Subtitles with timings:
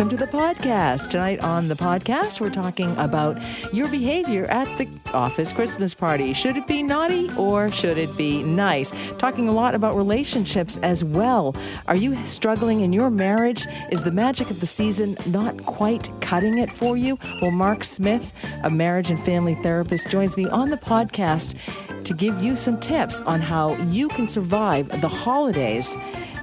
[0.00, 1.10] Welcome to the podcast.
[1.10, 3.38] Tonight on the podcast, we're talking about
[3.70, 6.32] your behavior at the office Christmas party.
[6.32, 8.92] Should it be naughty or should it be nice?
[9.18, 11.54] Talking a lot about relationships as well.
[11.86, 13.66] Are you struggling in your marriage?
[13.92, 17.18] Is the magic of the season not quite cutting it for you?
[17.42, 18.32] Well, Mark Smith,
[18.62, 21.58] a marriage and family therapist, joins me on the podcast
[22.04, 25.98] to give you some tips on how you can survive the holidays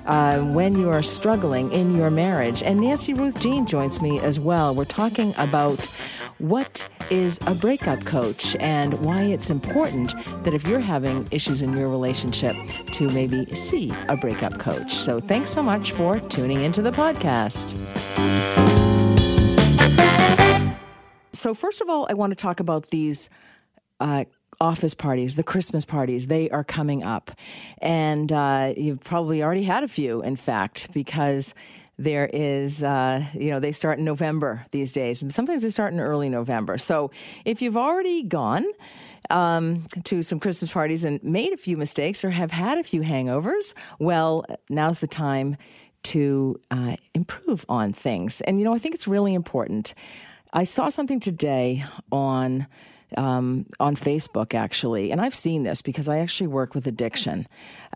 [0.07, 2.63] uh, when you are struggling in your marriage.
[2.63, 4.73] And Nancy Ruth Jean joins me as well.
[4.73, 5.85] We're talking about
[6.39, 11.73] what is a breakup coach and why it's important that if you're having issues in
[11.73, 12.55] your relationship
[12.91, 14.93] to maybe see a breakup coach.
[14.93, 17.75] So thanks so much for tuning into the podcast.
[21.33, 23.29] So, first of all, I want to talk about these
[23.99, 24.25] uh,
[24.59, 27.31] office parties, the Christmas parties, they are coming up.
[27.79, 31.53] And uh, you've probably already had a few, in fact, because
[31.99, 35.93] there is, uh, you know, they start in November these days, and sometimes they start
[35.93, 36.77] in early November.
[36.77, 37.09] So
[37.43, 38.65] if you've already gone,
[39.29, 43.01] um, to some Christmas parties and made a few mistakes or have had a few
[43.01, 45.57] hangovers, well, now's the time
[46.03, 48.41] to uh, improve on things.
[48.41, 49.93] And, you know, I think it's really important.
[50.53, 52.67] I saw something today on
[53.15, 57.47] um, on Facebook, actually, and I've seen this because I actually work with addiction.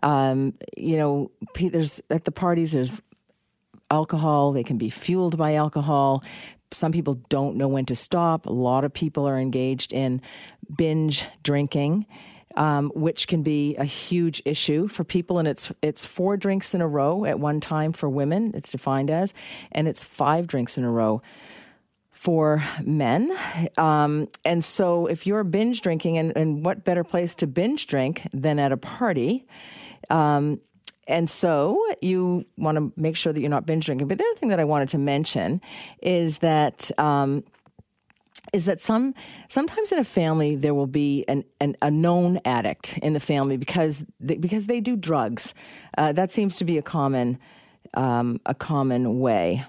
[0.02, 3.02] Um, you know, there's at the parties, there's
[3.90, 6.24] alcohol, they can be fueled by alcohol.
[6.70, 8.46] Some people don't know when to stop.
[8.46, 10.22] A lot of people are engaged in
[10.76, 12.06] binge drinking.
[12.54, 15.38] Um, which can be a huge issue for people.
[15.38, 18.52] And it's it's four drinks in a row at one time for women.
[18.54, 19.32] It's defined as,
[19.70, 21.22] and it's five drinks in a row
[22.22, 23.36] for men.
[23.76, 28.22] Um, and so, if you're binge drinking, and, and, what better place to binge drink
[28.32, 29.44] than at a party?
[30.08, 30.60] Um,
[31.08, 34.06] and so, you want to make sure that you're not binge drinking.
[34.06, 35.60] But the other thing that I wanted to mention
[36.00, 36.92] is that.
[36.96, 37.42] Um,
[38.52, 39.14] is that some
[39.48, 43.56] sometimes in a family there will be an, an a known addict in the family
[43.56, 45.54] because they, because they do drugs.
[45.96, 47.38] Uh, that seems to be a common
[47.94, 49.64] um, a common way.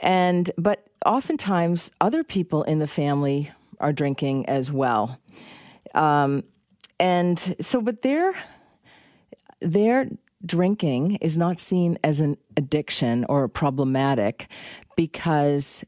[0.00, 5.18] And but oftentimes other people in the family are drinking as well.
[5.94, 6.44] Um,
[6.98, 8.34] and so, but their
[9.60, 10.08] their
[10.44, 14.50] drinking is not seen as an addiction or problematic
[14.96, 15.84] because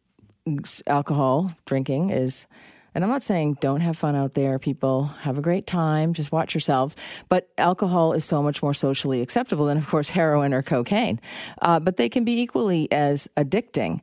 [0.87, 2.47] alcohol drinking is
[2.95, 5.05] and I'm not saying don't have fun out there, people.
[5.21, 6.13] Have a great time.
[6.15, 6.97] Just watch yourselves.
[7.29, 11.21] But alcohol is so much more socially acceptable than, of course, heroin or cocaine.
[11.61, 14.01] Uh, but they can be equally as addicting.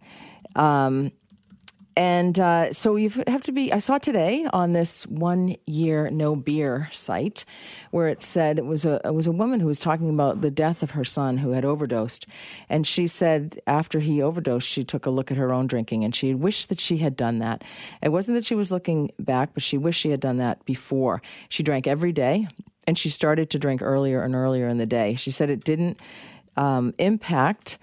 [0.56, 1.12] Um,
[1.96, 3.74] and uh, so you have to be.
[3.74, 7.46] I saw today on this one year no beer site
[7.92, 10.52] where it said it was a it was a woman who was talking about the
[10.52, 12.26] death of her son who had overdosed,
[12.70, 16.16] and she said after he overdosed, she took a look at her own drinking and
[16.16, 17.64] she wished that she had done that.
[18.02, 21.22] It wasn't that she was looking back, but she wished she had done that before.
[21.50, 22.48] She drank every day,
[22.88, 25.16] and she started to drink earlier and earlier in the day.
[25.16, 26.00] She said it didn't
[26.56, 27.78] um, impact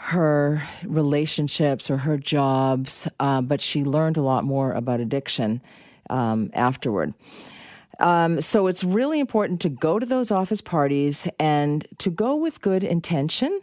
[0.00, 5.60] her relationships or her jobs, uh, but she learned a lot more about addiction
[6.08, 7.12] um, afterward.
[7.98, 12.60] Um, so it's really important to go to those office parties and to go with
[12.60, 13.58] good intention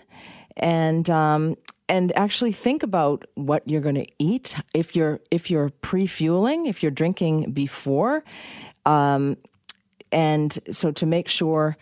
[0.57, 1.55] and um,
[1.87, 6.83] and actually think about what you're going to eat if you're if you're pre-fueling if
[6.83, 8.25] you're drinking before
[8.85, 9.37] um,
[10.11, 11.77] and so to make sure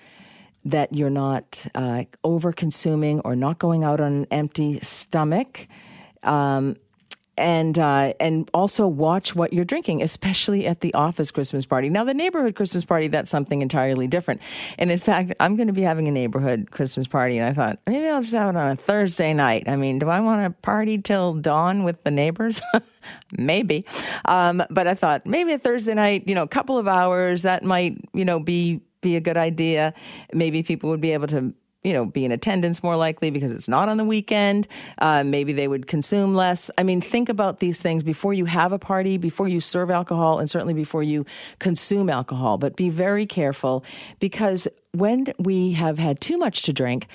[0.65, 5.67] that you're not uh, over consuming or not going out on an empty stomach.
[6.23, 6.77] Um,
[7.37, 11.89] and uh, and also watch what you're drinking, especially at the office Christmas party.
[11.89, 14.41] Now, the neighborhood Christmas party that's something entirely different.
[14.77, 17.79] And in fact, I'm going to be having a neighborhood Christmas party, and I thought
[17.87, 19.67] maybe I'll just have it on a Thursday night.
[19.67, 22.61] I mean, do I want to party till dawn with the neighbors?
[23.31, 23.85] maybe,
[24.25, 27.63] um, but I thought maybe a Thursday night, you know, a couple of hours that
[27.63, 29.93] might you know be be a good idea.
[30.33, 31.53] Maybe people would be able to
[31.83, 34.67] you know, be in attendance more likely because it's not on the weekend.
[34.99, 36.71] Uh, maybe they would consume less.
[36.77, 40.39] I mean, think about these things before you have a party, before you serve alcohol,
[40.39, 41.25] and certainly before you
[41.59, 42.57] consume alcohol.
[42.57, 43.83] But be very careful
[44.19, 47.07] because when we have had too much to drink,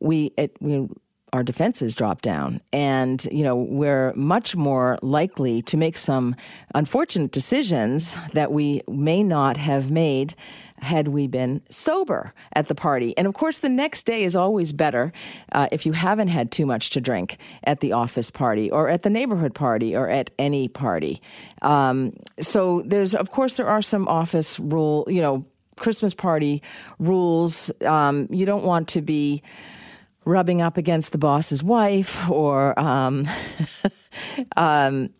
[0.00, 0.88] we it, we
[1.32, 6.34] our defenses drop down and you know we're much more likely to make some
[6.74, 10.34] unfortunate decisions that we may not have made
[10.80, 13.16] had we been sober at the party.
[13.16, 15.12] And of course, the next day is always better
[15.52, 19.02] uh, if you haven't had too much to drink at the office party or at
[19.02, 21.20] the neighborhood party or at any party.
[21.62, 25.44] Um, so there's, of course, there are some office rule, you know,
[25.76, 26.62] Christmas party
[26.98, 27.70] rules.
[27.82, 29.42] Um, you don't want to be
[30.24, 33.26] rubbing up against the boss's wife or um,
[34.56, 35.10] um,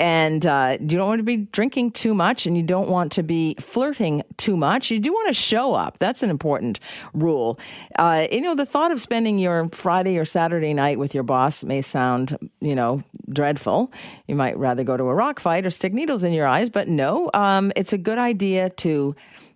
[0.00, 3.22] and uh, you don't want to be drinking too much and you don't want to
[3.22, 4.90] be flirting too much.
[4.90, 5.98] You do want to show up.
[5.98, 6.80] That's an important
[7.12, 7.60] rule.
[7.96, 11.62] Uh, you know, the thought of spending your Friday or Saturday night with your boss
[11.64, 13.92] may sound, you know, dreadful.
[14.26, 16.88] You might rather go to a rock fight or stick needles in your eyes, but
[16.88, 19.14] no, um, it's a good idea to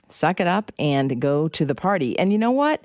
[0.09, 2.19] suck it up and go to the party.
[2.19, 2.85] And you know what?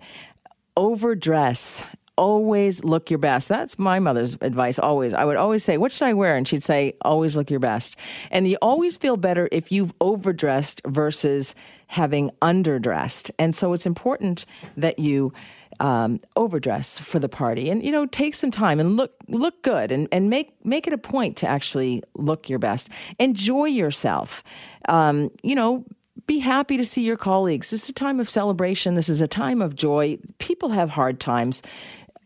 [0.78, 1.86] Overdress
[2.19, 3.48] always look your best.
[3.48, 5.13] That's my mother's advice always.
[5.13, 6.36] I would always say, What should I wear?
[6.36, 7.98] And she'd say, Always look your best.
[8.30, 11.56] And you always feel better if you've overdressed versus
[11.88, 13.31] having underdressed.
[13.39, 14.45] And so it's important
[14.75, 15.31] that you
[15.80, 19.94] um, overdress for the party and you know take some time and look look good
[19.94, 24.44] and, and make make it a point to actually look your best enjoy yourself
[24.89, 25.86] um, you know
[26.27, 27.72] be happy to see your colleagues.
[27.72, 28.94] This is a time of celebration.
[28.94, 30.19] This is a time of joy.
[30.38, 31.63] People have hard times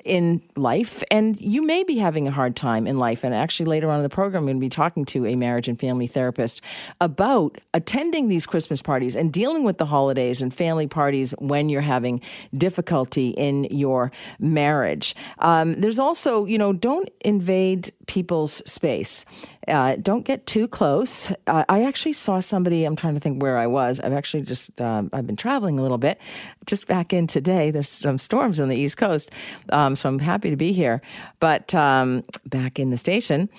[0.05, 3.23] in life, and you may be having a hard time in life.
[3.23, 5.67] And actually, later on in the program, I'm going to be talking to a marriage
[5.67, 6.61] and family therapist
[7.01, 11.81] about attending these Christmas parties and dealing with the holidays and family parties when you're
[11.81, 12.21] having
[12.55, 15.15] difficulty in your marriage.
[15.39, 19.25] Um, there's also, you know, don't invade people's space.
[19.67, 21.31] Uh, don't get too close.
[21.47, 22.85] Uh, I actually saw somebody.
[22.85, 23.99] I'm trying to think where I was.
[23.99, 26.19] I've actually just um, I've been traveling a little bit.
[26.65, 27.71] Just back in today.
[27.71, 29.31] There's some storms on the East Coast,
[29.69, 31.01] um, so I'm happy to be here.
[31.39, 33.49] But um, back in the station.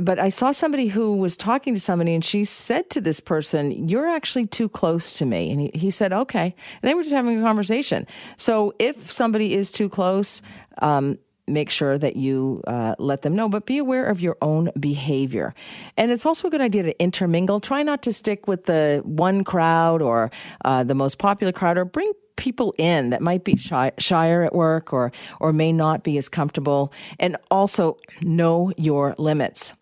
[0.00, 3.88] But I saw somebody who was talking to somebody, and she said to this person,
[3.88, 7.14] "You're actually too close to me." And he, he said, "Okay." And they were just
[7.14, 8.06] having a conversation.
[8.36, 10.42] So if somebody is too close,
[10.82, 11.18] um,
[11.48, 15.54] make sure that you uh, let them know, but be aware of your own behavior.
[15.96, 17.60] And it's also a good idea to intermingle.
[17.60, 20.30] Try not to stick with the one crowd or
[20.64, 24.54] uh, the most popular crowd, or bring people in that might be shy, shyer at
[24.54, 26.92] work or or may not be as comfortable.
[27.18, 29.74] And also know your limits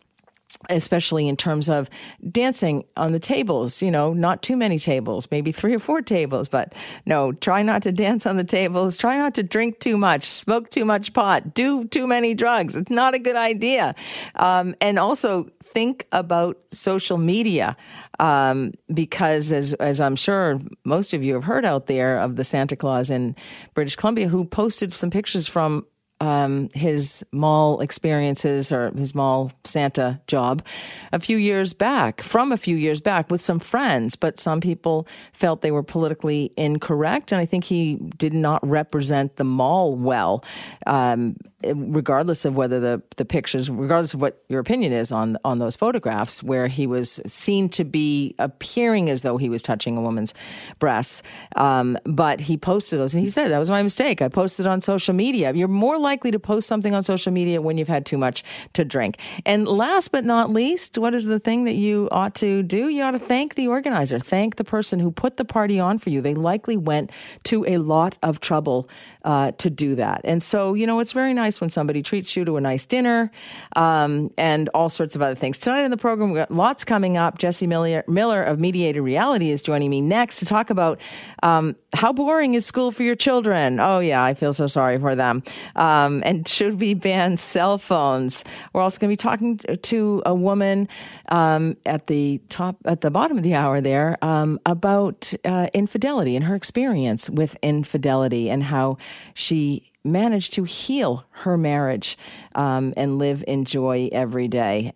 [0.69, 1.89] especially in terms of
[2.31, 6.49] dancing on the tables, you know, not too many tables, maybe three or four tables,
[6.49, 6.75] but
[7.05, 10.71] no, try not to dance on the tables, try not to drink too much, smoke
[10.71, 12.77] too much pot, do too many drugs.
[12.77, 13.95] It's not a good idea.
[14.35, 17.77] Um, and also think about social media.
[18.19, 22.45] Um, because as as I'm sure most of you have heard out there of the
[22.45, 23.37] Santa Claus in
[23.75, 25.85] British Columbia who posted some pictures from
[26.21, 30.65] um, his mall experiences or his mall Santa job
[31.13, 35.07] a few years back, from a few years back with some friends, but some people
[35.33, 37.33] felt they were politically incorrect.
[37.33, 40.43] And I think he did not represent the mall well.
[40.87, 45.59] Um, regardless of whether the, the pictures, regardless of what your opinion is on on
[45.59, 50.01] those photographs, where he was seen to be appearing as though he was touching a
[50.01, 50.35] woman's
[50.79, 51.23] breasts,
[51.57, 54.21] um, but he posted those and he said that was my mistake.
[54.21, 55.53] I posted on social media.
[55.55, 58.45] You're more likely to post something on social media when you've had too much
[58.75, 59.19] to drink.
[59.47, 62.89] And last but not least, what is the thing that you ought to do?
[62.89, 66.11] You ought to thank the organizer, thank the person who put the party on for
[66.11, 66.21] you.
[66.21, 67.11] They likely went
[67.45, 68.91] to a lot of trouble
[69.25, 72.37] uh, to do that, and so you know it's very nice nice when somebody treats
[72.37, 73.31] you to a nice dinner
[73.77, 75.59] um, and all sorts of other things.
[75.59, 77.39] Tonight in the program, we've got lots coming up.
[77.39, 81.01] Jesse Miller, Miller of Mediated Reality is joining me next to talk about
[81.45, 83.79] um, how boring is school for your children.
[83.79, 85.45] Oh, yeah, I feel so sorry for them.
[85.77, 88.45] Um, and should we ban cell phones?
[88.73, 90.89] We're also going to be talking to a woman
[91.29, 96.35] um, at the top, at the bottom of the hour there um, about uh, infidelity
[96.35, 98.99] and her experience with infidelity and how
[99.35, 102.17] she managed to heal her marriage
[102.55, 104.93] um, and live in joy every day.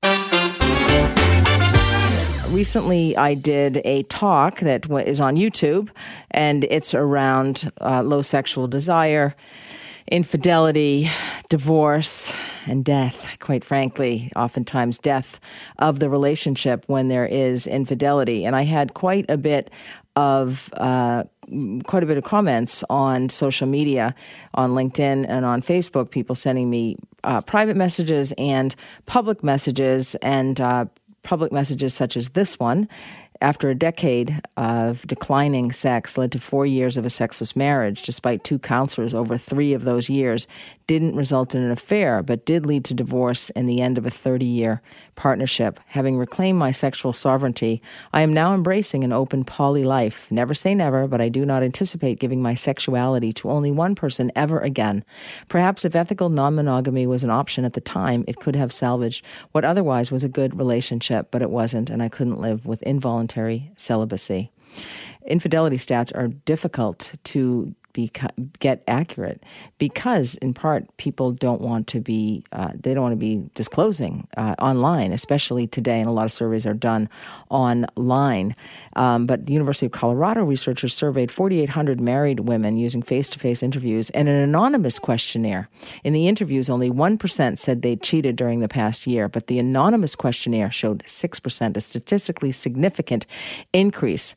[2.49, 5.91] Recently, I did a talk that is on YouTube,
[6.33, 9.37] and it's around uh, low sexual desire,
[10.11, 11.09] infidelity,
[11.49, 12.35] divorce,
[12.67, 15.39] and death, quite frankly, oftentimes death
[15.79, 18.45] of the relationship when there is infidelity.
[18.45, 19.71] And I had quite a bit
[20.17, 21.25] of uh,
[21.85, 24.15] quite a bit of comments on social media,
[24.55, 28.75] on LinkedIn and on Facebook, people sending me uh, private messages and
[29.07, 30.87] public messages, and uh,
[31.23, 32.89] public messages such as this one.
[33.43, 38.45] After a decade of declining sex led to four years of a sexless marriage, despite
[38.45, 40.47] two counselors over three of those years,
[40.87, 44.11] didn't result in an affair, but did lead to divorce and the end of a
[44.11, 44.83] 30 year
[45.17, 45.81] partnership.
[45.87, 47.81] Having reclaimed my sexual sovereignty,
[48.13, 50.31] I am now embracing an open poly life.
[50.31, 54.31] Never say never, but I do not anticipate giving my sexuality to only one person
[54.37, 55.03] ever again.
[55.49, 59.25] Perhaps if ethical non monogamy was an option at the time, it could have salvaged
[59.53, 63.30] what otherwise was a good relationship, but it wasn't, and I couldn't live with involuntary
[63.77, 64.51] celibacy.
[65.27, 68.11] Infidelity stats are difficult to be,
[68.59, 69.43] get accurate
[69.79, 74.27] because, in part, people don't want to be uh, they don't want to be disclosing
[74.37, 76.01] uh, online, especially today.
[76.01, 77.09] And a lot of surveys are done
[77.49, 78.55] online.
[78.97, 84.29] Um, but the University of Colorado researchers surveyed 4,800 married women using face-to-face interviews and
[84.29, 85.69] an anonymous questionnaire.
[86.05, 89.59] In the interviews, only one percent said they cheated during the past year, but the
[89.59, 93.27] anonymous questionnaire showed six percent, a statistically significant
[93.73, 94.35] increase.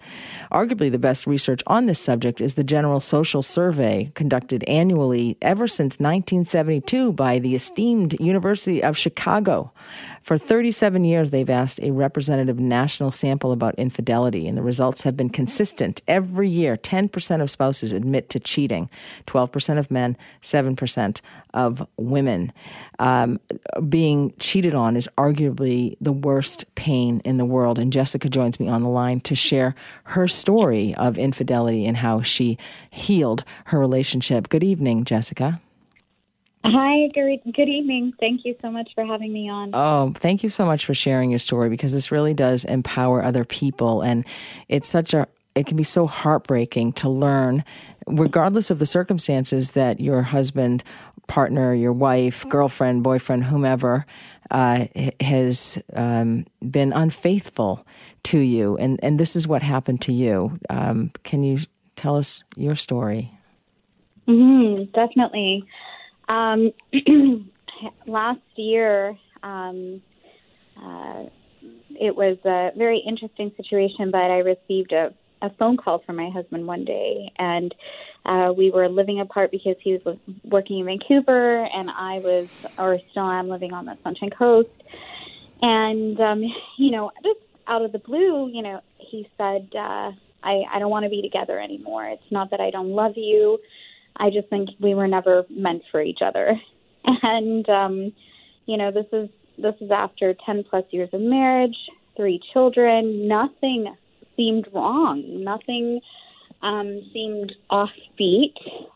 [0.52, 5.68] Arguably, the best research on this subject is the General Social survey conducted annually ever
[5.68, 9.72] since 1972 by the esteemed University of Chicago.
[10.24, 15.18] For 37 years, they've asked a representative national sample about infidelity, and the results have
[15.18, 16.01] been consistent.
[16.08, 18.89] Every year, 10% of spouses admit to cheating,
[19.27, 21.22] 12% of men, 7%
[21.53, 22.53] of women.
[23.00, 23.42] Um,
[23.89, 28.70] being cheated on is arguably the worst pain in the world, and Jessica joins me
[28.70, 29.75] on the line to share
[30.06, 32.58] her story of infidelity and how she
[32.89, 34.48] healed her relationship.
[34.48, 35.60] Good evening, Jessica.
[36.65, 38.13] Hi, good, good evening.
[38.22, 39.72] Thank you so much for having me on.
[39.74, 43.43] Oh, thank you so much for sharing your story because this really does empower other
[43.43, 44.01] people.
[44.01, 44.25] And
[44.70, 47.65] it's such a, it can be so heartbreaking to learn,
[48.08, 50.86] regardless of the circumstances, that your husband,
[51.27, 54.05] partner, your wife, girlfriend, boyfriend, whomever,
[54.50, 54.86] uh,
[55.20, 57.86] has um, been unfaithful
[58.24, 58.77] to you.
[58.77, 60.60] And, and this is what happened to you.
[60.70, 61.60] Um, can you
[61.98, 63.32] tell us your story?
[64.29, 65.65] Mm-hmm, definitely.
[66.27, 66.72] Um,
[68.08, 70.01] last year, um,
[70.82, 71.24] uh,
[71.89, 76.30] it was a very interesting situation, but I received a, a phone call from my
[76.30, 77.74] husband one day, and
[78.25, 83.00] uh, we were living apart because he was working in Vancouver, and I was, or
[83.12, 84.70] still am, living on the Sunshine Coast.
[85.62, 86.44] And um,
[86.77, 90.12] you know, just out of the blue, you know, he said, uh,
[90.44, 92.08] "I I don't want to be together anymore.
[92.08, 93.60] It's not that I don't love you."
[94.17, 96.60] I just think we were never meant for each other.
[97.22, 98.13] And um,
[98.65, 101.75] you know, this is this is after 10 plus years of marriage,
[102.15, 103.93] three children, nothing
[104.38, 105.43] seemed wrong.
[105.43, 106.00] Nothing
[106.62, 108.53] um, seemed offbeat.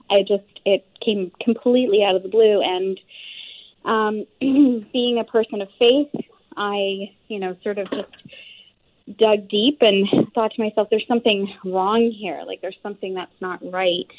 [0.10, 2.98] I just it came completely out of the blue and
[3.88, 4.26] um,
[4.94, 6.10] being a person of faith,
[6.56, 8.10] I, you know, sort of just
[9.18, 12.44] dug deep and thought to myself, there's something wrong here.
[12.46, 14.12] Like there's something that's not right.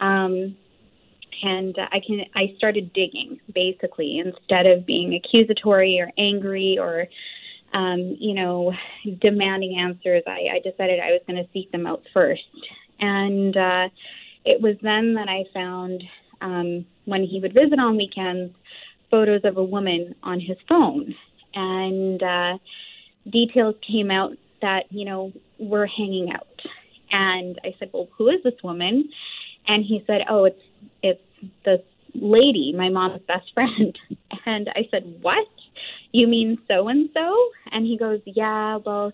[0.00, 0.56] Um,
[1.42, 7.06] and I can I started digging basically instead of being accusatory or angry or
[7.72, 8.72] um, you know
[9.20, 10.22] demanding answers.
[10.26, 12.42] I, I decided I was going to seek them out first,
[13.00, 13.88] and uh,
[14.44, 16.02] it was then that I found
[16.40, 18.54] um, when he would visit on weekends
[19.10, 21.14] photos of a woman on his phone,
[21.54, 22.58] and uh,
[23.30, 26.46] details came out that you know we're hanging out.
[27.10, 29.08] And I said, well, who is this woman?
[29.68, 30.60] And he said, "Oh, it's
[31.02, 31.22] it's
[31.64, 31.80] this
[32.14, 33.96] lady, my mom's best friend."
[34.46, 35.46] And I said, "What?
[36.12, 39.12] You mean so and so?" And he goes, "Yeah, well,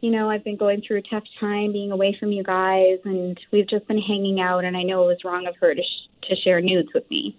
[0.00, 3.38] you know, I've been going through a tough time being away from you guys, and
[3.52, 6.28] we've just been hanging out, and I know it was wrong of her to sh-
[6.28, 7.36] to share nudes with me."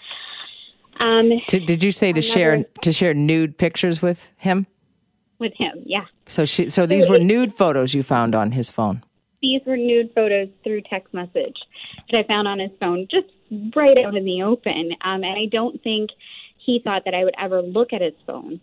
[0.99, 4.67] Um, did, did you say to share to share nude pictures with him?
[5.39, 6.05] With him, yeah.
[6.27, 9.03] So she, so these were nude photos you found on his phone
[9.41, 11.57] these were nude photos through text message
[12.09, 13.27] that I found on his phone, just
[13.75, 14.91] right out in the open.
[15.01, 16.11] Um, and I don't think
[16.57, 18.61] he thought that I would ever look at his phone.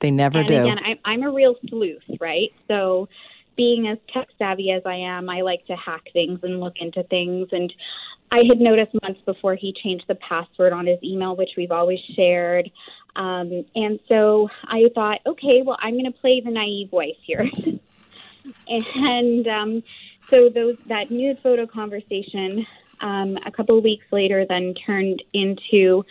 [0.00, 0.60] They never and do.
[0.60, 2.52] Again, I, I'm a real sleuth, right?
[2.68, 3.08] So,
[3.56, 7.02] being as tech savvy as I am, I like to hack things and look into
[7.04, 7.48] things.
[7.52, 7.70] And
[8.30, 11.98] I had noticed months before he changed the password on his email, which we've always
[12.16, 12.70] shared.
[13.16, 17.50] Um, and so I thought, okay, well, I'm going to play the naive wife here.
[18.68, 19.82] and um,
[20.28, 22.66] so those that nude photo conversation
[23.00, 26.04] um, a couple of weeks later then turned into,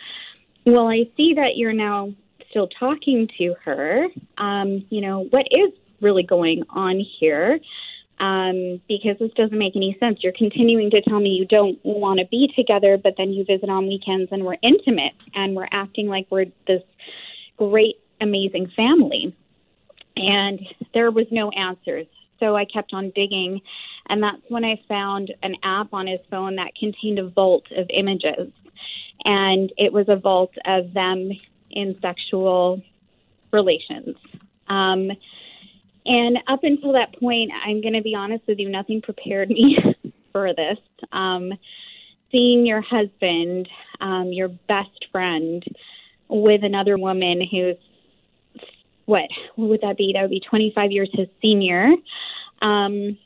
[0.64, 2.12] well, I see that you're now
[2.50, 4.08] still talking to her.
[4.38, 7.60] Um, you know, what is really going on here?
[8.18, 10.18] Um, because this doesn't make any sense.
[10.22, 13.70] You're continuing to tell me you don't want to be together, but then you visit
[13.70, 16.82] on weekends and we're intimate and we're acting like we're this
[17.56, 19.34] great, amazing family.
[20.16, 20.60] And
[20.92, 22.06] there was no answers
[22.40, 23.60] so I kept on digging.
[24.10, 27.88] And that's when I found an app on his phone that contained a vault of
[27.90, 28.52] images.
[29.24, 31.30] And it was a vault of them
[31.70, 32.82] in sexual
[33.52, 34.16] relations.
[34.66, 35.12] Um,
[36.04, 39.78] and up until that point, I'm going to be honest with you, nothing prepared me
[40.32, 40.78] for this.
[41.12, 41.52] Um,
[42.32, 43.68] seeing your husband,
[44.00, 45.64] um, your best friend,
[46.28, 47.76] with another woman who's
[49.04, 50.12] what, what would that be?
[50.14, 51.90] That would be 25 years his senior.
[52.62, 53.18] Um,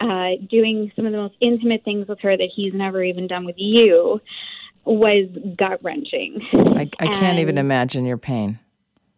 [0.00, 3.44] uh, doing some of the most intimate things with her that he's never even done
[3.44, 4.20] with you
[4.84, 6.46] was gut wrenching.
[6.52, 8.58] I, I can't even imagine your pain.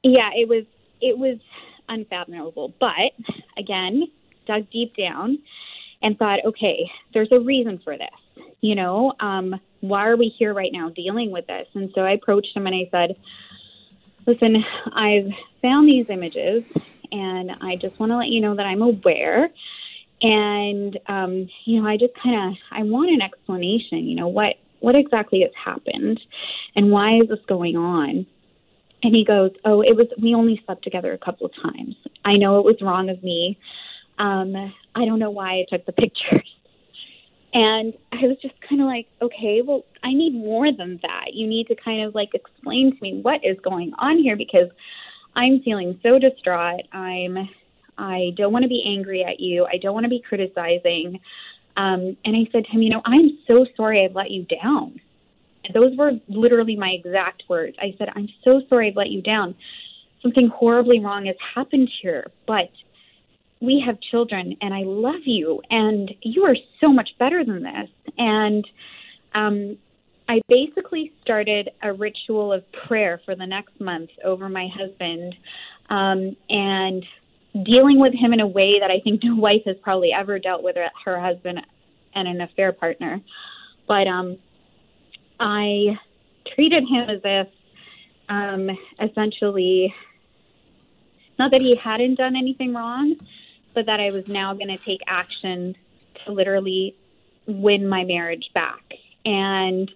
[0.02, 0.64] Yeah, it was
[1.00, 1.38] it was
[1.88, 2.74] unfathomable.
[2.80, 3.12] But
[3.56, 4.04] again,
[4.46, 5.38] dug deep down
[6.02, 8.44] and thought, okay, there's a reason for this.
[8.60, 11.68] You know, um, why are we here right now dealing with this?
[11.74, 13.18] And so I approached him and I said,
[14.26, 15.30] listen, I've
[15.62, 16.64] found these images
[17.12, 19.50] and I just want to let you know that I'm aware.
[20.20, 24.54] And, um, you know, I just kind of, I want an explanation, you know, what,
[24.80, 26.20] what exactly has happened
[26.74, 28.26] and why is this going on?
[29.02, 31.94] And he goes, Oh, it was, we only slept together a couple of times.
[32.24, 33.58] I know it was wrong of me.
[34.18, 34.54] Um,
[34.94, 36.48] I don't know why I took the pictures.
[37.54, 41.32] And I was just kind of like, okay, well, I need more than that.
[41.32, 44.68] You need to kind of like explain to me what is going on here because
[45.34, 46.82] I'm feeling so distraught.
[46.92, 47.48] I'm,
[47.98, 49.66] I don't want to be angry at you.
[49.66, 51.20] I don't want to be criticizing.
[51.76, 55.00] Um, and I said to him, you know, I'm so sorry I've let you down.
[55.74, 57.76] Those were literally my exact words.
[57.80, 59.54] I said, I'm so sorry I've let you down.
[60.22, 62.70] Something horribly wrong has happened here, but
[63.60, 67.90] we have children and I love you and you are so much better than this.
[68.16, 68.66] And
[69.34, 69.78] um,
[70.28, 75.34] I basically started a ritual of prayer for the next month over my husband
[75.90, 77.04] um, and
[77.64, 80.62] dealing with him in a way that I think no wife has probably ever dealt
[80.62, 81.60] with her husband
[82.14, 83.20] and an affair partner.
[83.86, 84.38] But um,
[85.40, 85.98] I
[86.54, 87.48] treated him as if
[88.28, 89.94] um, essentially,
[91.38, 93.16] not that he hadn't done anything wrong,
[93.74, 95.76] but that I was now going to take action
[96.24, 96.94] to literally
[97.46, 98.82] win my marriage back.
[99.24, 99.90] And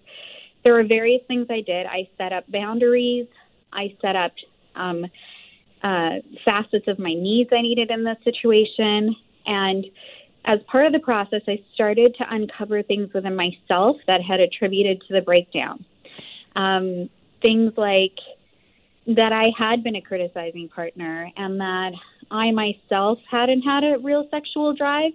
[0.64, 1.86] there were various things I did.
[1.86, 3.26] I set up boundaries.
[3.72, 4.32] I set up
[4.74, 5.06] um,
[5.82, 9.16] uh, facets of my needs I needed in this situation.
[9.46, 9.86] And
[10.44, 15.02] as part of the process, I started to uncover things within myself that had attributed
[15.08, 15.84] to the breakdown.
[16.54, 18.16] Um, things like
[19.06, 21.92] that I had been a criticizing partner and that
[22.30, 25.12] I myself hadn't had a real sexual drive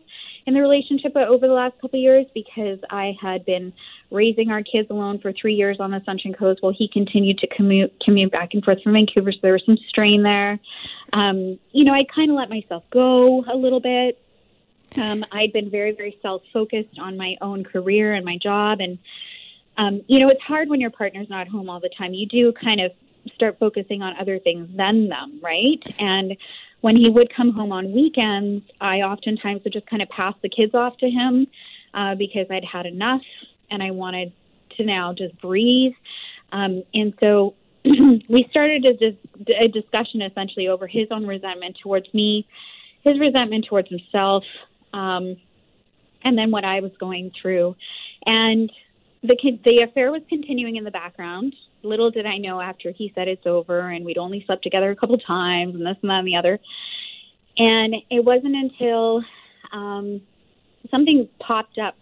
[0.48, 3.72] in the relationship over the last couple of years because I had been
[4.10, 7.48] raising our kids alone for three years on the Sunshine Coast while he continued to
[7.56, 9.32] commute commute back and forth from Vancouver.
[9.32, 10.60] So there was some strain there.
[11.14, 14.20] Um, you know, I kind of let myself go a little bit
[14.96, 18.80] um, I'd been very, very self focused on my own career and my job.
[18.80, 18.98] And,
[19.78, 22.14] um, you know, it's hard when your partner's not home all the time.
[22.14, 22.92] You do kind of
[23.36, 25.82] start focusing on other things than them, right?
[26.00, 26.38] And
[26.88, 30.48] when he would come home on weekends, I oftentimes would just kind of pass the
[30.48, 31.46] kids off to him
[31.94, 33.20] uh, because I'd had enough
[33.70, 34.32] and I wanted
[34.78, 35.92] to now just breathe.
[36.54, 42.08] Um, and so we started a, dis- a discussion essentially over his own resentment towards
[42.14, 42.48] me,
[43.02, 44.46] his resentment towards himself,
[44.94, 45.36] um,
[46.24, 47.76] and then what I was going through.
[48.26, 48.72] And
[49.24, 51.54] the the affair was continuing in the background.
[51.84, 54.96] Little did I know after he said it's over, and we'd only slept together a
[54.96, 56.60] couple times, and this and that and the other.
[57.58, 59.24] And it wasn't until
[59.72, 60.22] um,
[60.92, 61.96] something popped up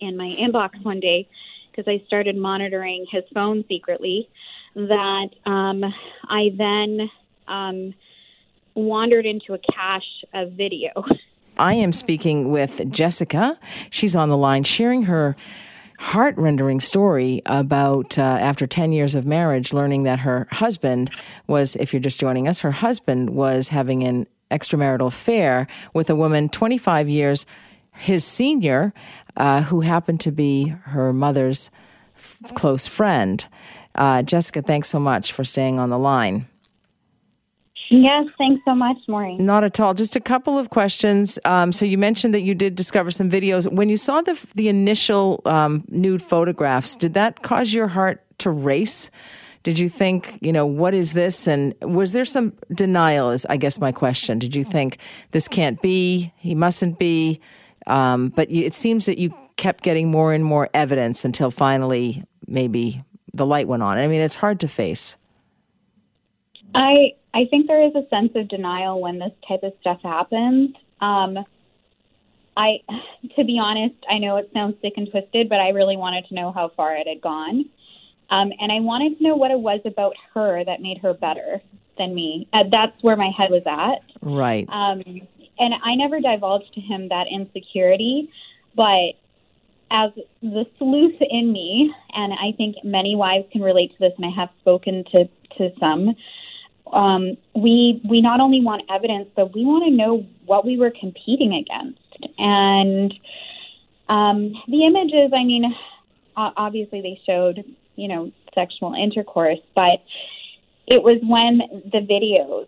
[0.00, 1.28] in my inbox one day
[1.70, 4.28] because I started monitoring his phone secretly
[4.74, 5.84] that um,
[6.28, 7.10] I then
[7.48, 7.94] um,
[8.74, 11.04] wandered into a cache of video
[11.56, 13.58] I am speaking with Jessica.
[13.90, 15.36] She's on the line sharing her
[15.98, 21.10] heart rendering story about uh, after 10 years of marriage, learning that her husband
[21.46, 26.16] was, if you're just joining us, her husband was having an extramarital affair with a
[26.16, 27.46] woman 25 years
[27.96, 28.92] his senior,
[29.36, 31.70] uh, who happened to be her mother's
[32.16, 33.46] f- close friend.
[33.94, 36.46] Uh, Jessica, thanks so much for staying on the line.
[38.02, 39.44] Yes, thanks so much, Maureen.
[39.44, 39.94] Not at all.
[39.94, 41.38] Just a couple of questions.
[41.44, 43.70] Um, so you mentioned that you did discover some videos.
[43.70, 48.50] When you saw the the initial um, nude photographs, did that cause your heart to
[48.50, 49.10] race?
[49.62, 51.46] Did you think, you know, what is this?
[51.46, 53.30] And was there some denial?
[53.30, 54.40] Is I guess my question.
[54.40, 54.98] Did you think
[55.30, 56.32] this can't be?
[56.36, 57.40] He mustn't be.
[57.86, 62.24] Um, but you, it seems that you kept getting more and more evidence until finally
[62.48, 63.02] maybe
[63.32, 63.98] the light went on.
[63.98, 65.16] I mean, it's hard to face.
[66.74, 70.76] I I think there is a sense of denial when this type of stuff happens.
[71.00, 71.38] Um,
[72.56, 72.78] I,
[73.36, 76.34] to be honest, I know it sounds sick and twisted, but I really wanted to
[76.34, 77.64] know how far it had gone.
[78.30, 81.60] Um, and I wanted to know what it was about her that made her better
[81.98, 82.48] than me.
[82.52, 84.02] Uh, that's where my head was at.
[84.22, 84.66] Right.
[84.68, 85.02] Um,
[85.58, 88.30] and I never divulged to him that insecurity,
[88.76, 89.14] but
[89.90, 90.10] as
[90.42, 94.30] the sleuth in me, and I think many wives can relate to this, and I
[94.30, 96.16] have spoken to to some.
[96.92, 100.92] Um, we we not only want evidence, but we want to know what we were
[100.98, 101.98] competing against.
[102.38, 103.12] And
[104.08, 105.74] um, the images, I mean,
[106.36, 107.64] obviously they showed
[107.96, 110.02] you know sexual intercourse, but
[110.86, 111.58] it was when
[111.90, 112.66] the videos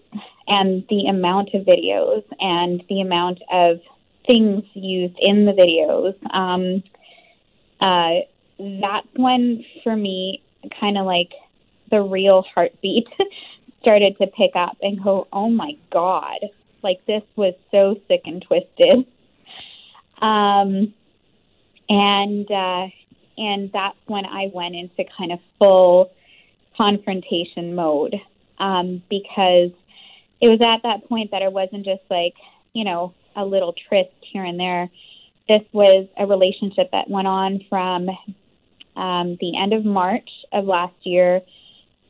[0.48, 3.80] and the amount of videos and the amount of
[4.26, 6.14] things used in the videos.
[6.34, 6.82] Um,
[7.80, 8.24] uh,
[8.80, 10.42] that's when, for me,
[10.80, 11.30] kind of like
[11.90, 13.06] the real heartbeat
[13.86, 16.40] started to pick up and go, oh my God,
[16.82, 19.06] like this was so sick and twisted.
[20.20, 20.92] Um,
[21.88, 22.86] and, uh,
[23.38, 26.10] and that's when I went into kind of full
[26.76, 28.16] confrontation mode
[28.58, 29.70] um, because
[30.40, 32.34] it was at that point that it wasn't just like,
[32.72, 34.90] you know, a little tryst here and there.
[35.48, 38.08] This was a relationship that went on from
[38.96, 41.42] um, the end of March of last year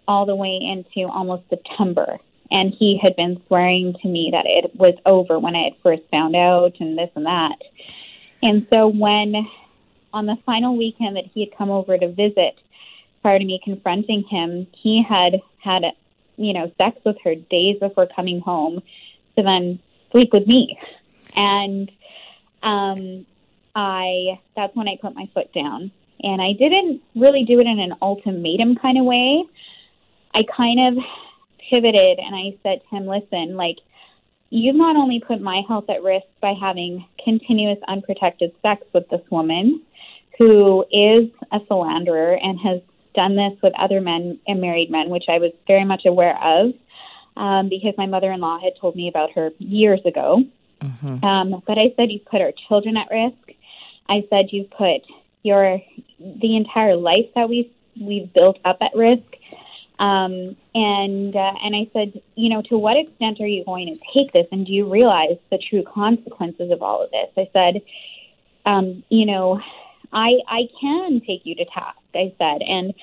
[0.08, 2.18] all the way into almost September.
[2.50, 6.02] And he had been swearing to me that it was over when I had first
[6.10, 7.58] found out and this and that.
[8.42, 9.34] And so when
[10.12, 12.58] on the final weekend that he had come over to visit,
[13.22, 15.82] prior to me confronting him, he had had,
[16.36, 18.82] you know, sex with her days before coming home
[19.36, 19.80] to then
[20.12, 20.78] sleep with me.
[21.34, 21.90] And
[22.62, 23.26] um,
[23.74, 25.90] I, that's when I put my foot down.
[26.22, 29.44] And I didn't really do it in an ultimatum kind of way.
[30.36, 31.04] I kind of
[31.70, 33.78] pivoted and I said to him, listen, like,
[34.50, 39.22] you've not only put my health at risk by having continuous unprotected sex with this
[39.30, 39.82] woman
[40.38, 42.80] who is a philanderer and has
[43.14, 46.72] done this with other men and married men, which I was very much aware of
[47.36, 50.44] um, because my mother in law had told me about her years ago.
[50.82, 51.24] Mm-hmm.
[51.24, 53.58] Um, but I said, You've put our children at risk.
[54.08, 55.00] I said, You've put
[55.42, 55.80] your
[56.18, 59.35] the entire life that we've, we've built up at risk.
[59.98, 64.00] Um, and uh, and I said, you know, to what extent are you going to
[64.12, 67.30] take this, and do you realize the true consequences of all of this?
[67.36, 67.82] I said,
[68.66, 69.60] um, you know,
[70.12, 71.98] I I can take you to task.
[72.14, 72.94] I said, and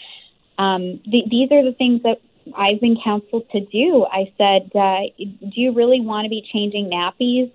[0.59, 2.21] um, th- these are the things that
[2.55, 4.05] I've been counseled to do.
[4.05, 7.51] I said, uh, do you really want to be changing nappies?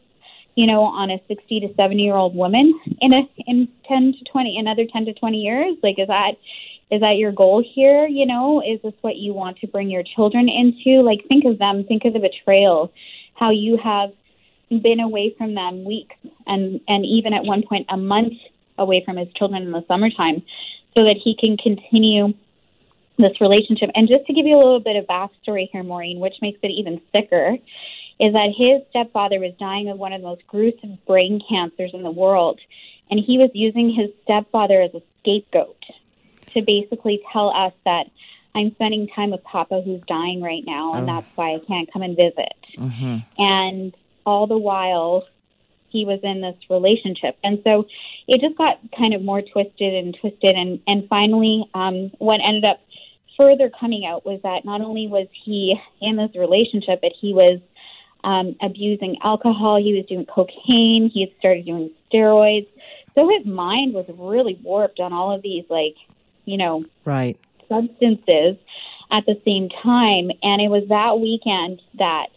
[0.55, 4.25] You know, on a 60 to 70 year old woman in a in 10 to
[4.33, 5.77] 20 another 10 to 20 years?
[5.83, 6.33] Like, is that
[6.91, 8.07] is that your goal here?
[8.07, 11.03] You know, is this what you want to bring your children into?
[11.03, 11.85] Like, think of them.
[11.85, 12.93] Think of the betrayal.
[13.35, 14.13] How you have
[14.71, 18.35] been away from them weeks and and even at one point a month
[18.77, 20.43] away from his children in the summertime
[20.95, 22.35] so that he can continue
[23.19, 23.91] this relationship.
[23.95, 26.69] And just to give you a little bit of backstory here, Maureen, which makes it
[26.69, 27.57] even sicker,
[28.21, 32.03] is that his stepfather was dying of one of the most gruesome brain cancers in
[32.03, 32.61] the world.
[33.11, 35.83] And he was using his stepfather as a scapegoat
[36.55, 38.05] to basically tell us that
[38.55, 41.15] I'm spending time with Papa who's dying right now, and oh.
[41.15, 42.55] that's why I can't come and visit.
[42.77, 43.17] Mm-hmm.
[43.39, 45.25] And all the while,
[45.91, 47.37] he was in this relationship.
[47.43, 47.87] And so
[48.27, 50.55] it just got kind of more twisted and twisted.
[50.55, 52.81] And, and finally, um, what ended up
[53.37, 57.61] further coming out was that not only was he in this relationship, but he was
[58.25, 62.67] um, abusing alcohol, he was doing cocaine, he had started doing steroids.
[63.15, 65.95] So his mind was really warped on all of these, like,
[66.49, 68.57] you know, right substances
[69.11, 70.31] at the same time.
[70.43, 72.29] And it was that weekend that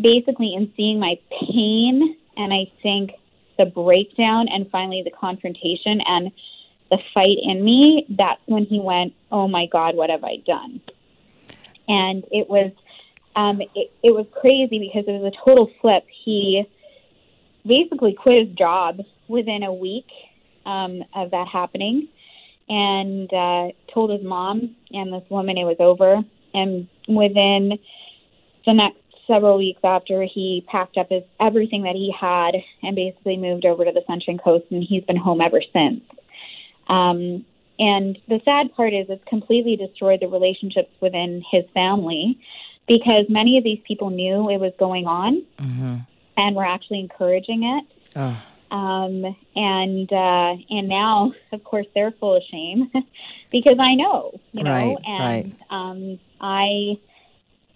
[0.00, 3.12] basically, in seeing my pain and I think
[3.58, 6.30] the breakdown and finally the confrontation and
[6.90, 10.80] the fight in me, that's when he went, Oh my God, what have I done?
[11.88, 12.72] And it was
[13.36, 16.04] um, it, it was crazy because it was a total flip.
[16.24, 16.64] He
[17.64, 20.08] basically quit his job within a week
[20.66, 22.08] um, of that happening
[22.70, 26.22] and uh, told his mom and this woman it was over.
[26.54, 27.78] And within
[28.64, 33.36] the next several weeks after he packed up his everything that he had and basically
[33.36, 36.00] moved over to the Sunshine Coast, and he's been home ever since.
[36.88, 37.44] Um,
[37.78, 42.38] and the sad part is it's completely destroyed the relationships within his family
[42.86, 45.96] because many of these people knew it was going on mm-hmm.
[46.36, 47.84] and were actually encouraging it.
[48.16, 48.42] Oh.
[48.70, 52.90] Um, and uh, and now, of course, they're full of shame
[53.50, 55.56] because I know, you know, right, and right.
[55.70, 56.98] Um, I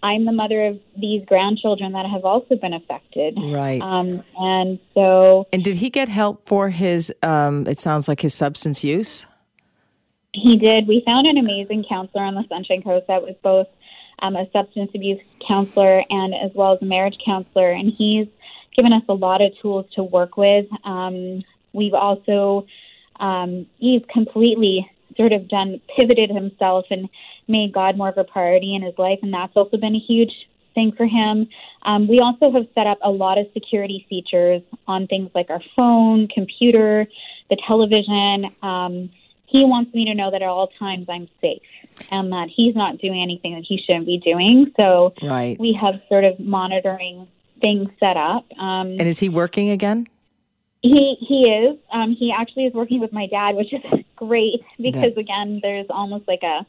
[0.05, 3.35] I'm the mother of these grandchildren that have also been affected.
[3.37, 3.81] Right.
[3.81, 5.47] Um, and so.
[5.51, 9.25] And did he get help for his, um, it sounds like his substance use?
[10.33, 10.87] He did.
[10.87, 13.67] We found an amazing counselor on the Sunshine Coast that was both
[14.19, 17.71] um, a substance abuse counselor and as well as a marriage counselor.
[17.71, 18.27] And he's
[18.75, 20.65] given us a lot of tools to work with.
[20.83, 22.65] Um, we've also,
[23.19, 27.09] um, he's completely sort of done, pivoted himself and
[27.47, 29.19] made God more of a priority in his life.
[29.21, 30.33] And that's also been a huge
[30.73, 31.47] thing for him.
[31.83, 35.61] Um, we also have set up a lot of security features on things like our
[35.75, 37.07] phone, computer,
[37.49, 38.53] the television.
[38.61, 39.09] Um,
[39.47, 41.61] he wants me to know that at all times I'm safe
[42.11, 44.73] and that he's not doing anything that he shouldn't be doing.
[44.75, 45.57] So right.
[45.59, 47.27] we have sort of monitoring
[47.61, 48.45] things set up.
[48.59, 50.07] Um, and is he working again?
[50.81, 51.77] He he is.
[51.91, 53.81] Um, he actually is working with my dad, which is
[54.15, 56.65] great because again, there's almost like a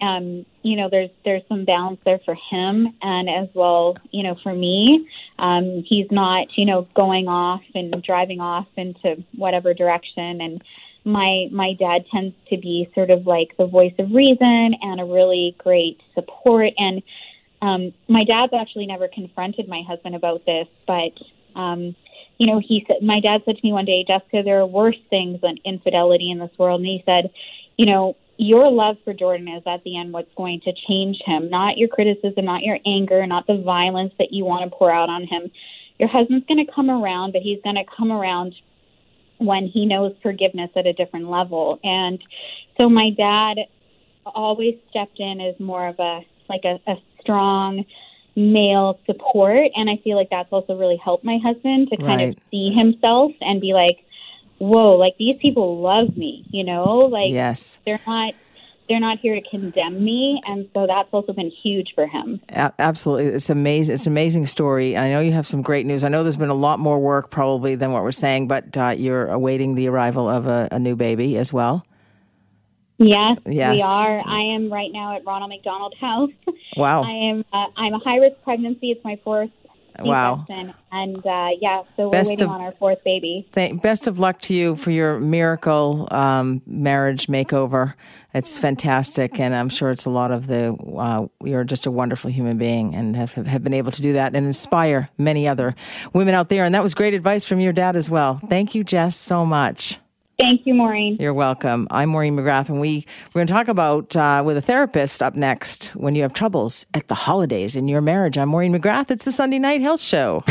[0.00, 4.34] um, you know, there's there's some balance there for him, and as well, you know,
[4.42, 10.40] for me, um, he's not, you know, going off and driving off into whatever direction,
[10.40, 10.62] and
[11.04, 15.04] my my dad tends to be sort of like the voice of reason and a
[15.04, 17.02] really great support and
[17.62, 21.12] um my dad's actually never confronted my husband about this but
[21.54, 21.94] um
[22.38, 24.98] you know he said my dad said to me one day Jessica there are worse
[25.08, 27.30] things than infidelity in this world and he said
[27.76, 31.50] you know your love for Jordan is at the end what's going to change him
[31.50, 35.08] not your criticism not your anger not the violence that you want to pour out
[35.08, 35.50] on him
[35.98, 38.54] your husband's going to come around but he's going to come around
[39.40, 41.78] when he knows forgiveness at a different level.
[41.82, 42.22] And
[42.76, 43.56] so my dad
[44.26, 47.84] always stepped in as more of a like a, a strong
[48.36, 52.36] male support and I feel like that's also really helped my husband to kind right.
[52.36, 54.04] of see himself and be like,
[54.58, 56.98] Whoa, like these people love me, you know?
[56.98, 57.80] Like yes.
[57.84, 58.34] they're not
[58.90, 62.40] they're not here to condemn me, and so that's also been huge for him.
[62.50, 63.94] Absolutely, it's amazing.
[63.94, 64.96] It's an amazing story.
[64.96, 66.02] I know you have some great news.
[66.02, 68.88] I know there's been a lot more work probably than what we're saying, but uh,
[68.88, 71.86] you're awaiting the arrival of a, a new baby as well.
[73.02, 74.20] Yes, yes, we are.
[74.20, 76.30] I am right now at Ronald McDonald House.
[76.76, 77.02] Wow.
[77.02, 77.44] I am.
[77.52, 78.92] Uh, I'm a high risk pregnancy.
[78.92, 79.50] It's my fourth
[79.98, 80.46] Wow.
[80.92, 83.46] And uh, yeah, so we're Best waiting of- on our fourth baby.
[83.82, 87.94] Best of luck to you for your miracle um, marriage makeover.
[88.32, 90.72] It's fantastic, and I'm sure it's a lot of the.
[90.74, 94.34] Uh, you're just a wonderful human being, and have have been able to do that
[94.34, 95.74] and inspire many other
[96.12, 96.64] women out there.
[96.64, 98.40] And that was great advice from your dad as well.
[98.48, 99.98] Thank you, Jess, so much.
[100.40, 101.18] Thank you, Maureen.
[101.20, 101.86] You're welcome.
[101.90, 105.34] I'm Maureen McGrath, and we we're going to talk about uh, with a therapist up
[105.34, 108.38] next when you have troubles at the holidays in your marriage.
[108.38, 109.10] I'm Maureen McGrath.
[109.10, 110.42] It's the Sunday Night Health Show.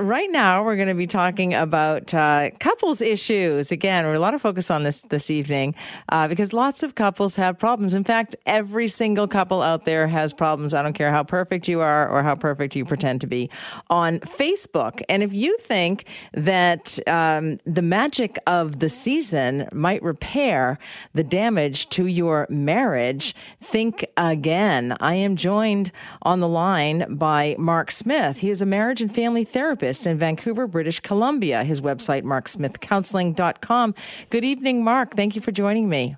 [0.00, 3.72] Right now we're going to be talking about uh, couples issues.
[3.72, 5.74] Again, we're a lot of focus on this this evening
[6.08, 7.94] uh, because lots of couples have problems.
[7.94, 10.74] In fact, every single couple out there has problems.
[10.74, 13.50] I don't care how perfect you are or how perfect you pretend to be
[13.90, 15.02] on Facebook.
[15.08, 20.78] And if you think that um, the magic of the season might repair
[21.14, 24.96] the damage to your marriage, think again.
[25.00, 28.38] I am joined on the line by Mark Smith.
[28.38, 31.64] He is a marriage and family therapist in Vancouver, British Columbia.
[31.64, 33.94] His website, marksmithcounseling.com.
[34.30, 35.14] Good evening, Mark.
[35.14, 36.16] Thank you for joining me.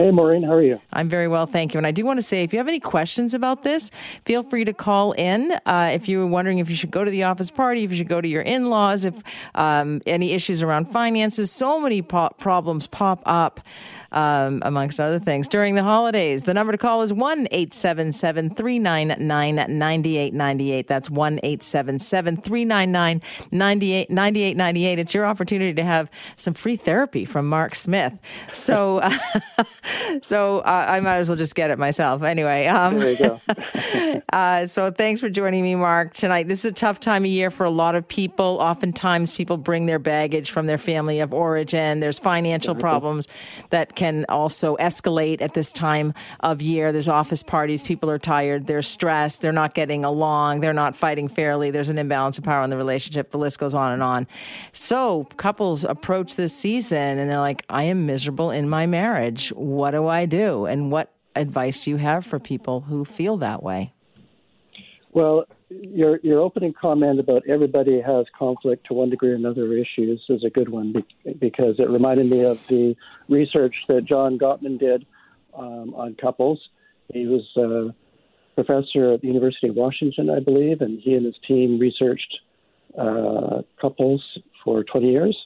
[0.00, 0.80] Hey, Maureen, how are you?
[0.92, 1.78] I'm very well, thank you.
[1.78, 3.90] And I do want to say, if you have any questions about this,
[4.24, 5.50] feel free to call in.
[5.66, 8.08] Uh, if you're wondering if you should go to the office party, if you should
[8.08, 9.20] go to your in laws, if
[9.56, 13.60] um, any issues around finances, so many po- problems pop up,
[14.12, 16.44] um, amongst other things, during the holidays.
[16.44, 20.86] The number to call is 1 877 399 9898.
[20.86, 24.98] That's 1 877 399 9898.
[24.98, 28.18] It's your opportunity to have some free therapy from Mark Smith.
[28.52, 29.00] So,
[30.22, 32.22] so uh, I might as well just get it myself.
[32.22, 34.22] Anyway, um, There you go.
[34.32, 36.48] uh, so thanks for joining me, Mark, tonight.
[36.48, 38.58] This is a tough time of year for a lot of people.
[38.60, 42.00] Oftentimes, people bring their baggage from their family of origin.
[42.00, 43.28] There's financial problems
[43.70, 46.92] that can also escalate at this time of year.
[46.92, 47.82] There's office parties.
[47.82, 48.68] People are tired.
[48.68, 49.42] They're stressed.
[49.42, 50.60] They're not getting along.
[50.60, 51.72] They're not fighting fairly.
[51.72, 53.30] There's an imbalance of power in the relationship.
[53.30, 54.28] The list goes on and on.
[54.72, 59.48] So couples approach this season and they're like, I am miserable in my marriage.
[59.48, 60.66] What do I do?
[60.66, 63.92] And what advice do you have for people who feel that way?
[65.10, 70.24] Well, your your opening comment about everybody has conflict to one degree or another issues
[70.28, 70.94] is a good one
[71.38, 72.96] because it reminded me of the
[73.28, 75.06] research that John Gottman did
[75.54, 76.60] um, on couples.
[77.12, 77.94] He was a
[78.54, 82.38] professor at the University of Washington, I believe, and he and his team researched
[82.98, 84.22] uh, couples
[84.64, 85.36] for 20 years.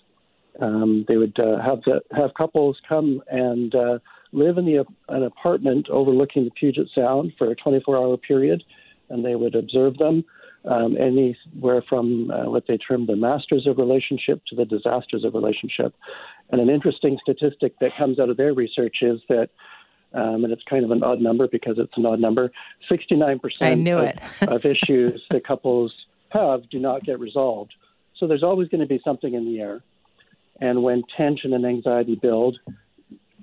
[0.61, 3.98] Um, they would uh, have the, have couples come and uh,
[4.32, 8.62] live in the an apartment overlooking the Puget Sound for a 24-hour period,
[9.08, 10.24] and they would observe them
[10.64, 15.34] um, anywhere from uh, what they term the masters of relationship to the disasters of
[15.34, 15.94] relationship.
[16.50, 19.50] And an interesting statistic that comes out of their research is that
[20.14, 22.52] um, and it's kind of an odd number because it's an odd number.
[22.90, 23.42] 69%
[24.42, 25.94] of, of issues that couples
[26.28, 27.72] have do not get resolved.
[28.18, 29.82] So there's always going to be something in the air.
[30.60, 32.58] And when tension and anxiety build,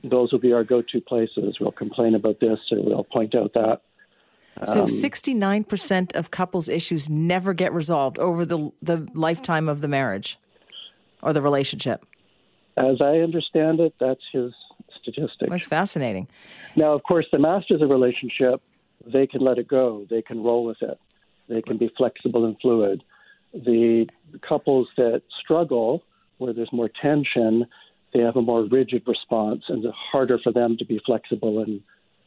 [0.04, 1.58] those will be our go to places.
[1.60, 3.82] We'll complain about this or we'll point out that.
[4.66, 9.88] So, 69% um, of couples' issues never get resolved over the, the lifetime of the
[9.88, 10.38] marriage
[11.24, 12.06] or the relationship.
[12.76, 14.54] As I understand it, that's his
[15.02, 15.50] statistic.
[15.50, 16.28] That's fascinating.
[16.76, 18.62] Now, of course, the masters of relationship,
[19.06, 20.06] they can let it go.
[20.10, 21.00] They can roll with it.
[21.48, 23.04] They can be flexible and fluid.
[23.54, 24.08] The
[24.48, 26.04] couples that struggle,
[26.38, 27.66] where there's more tension,
[28.14, 31.82] they have a more rigid response, and it's harder for them to be flexible and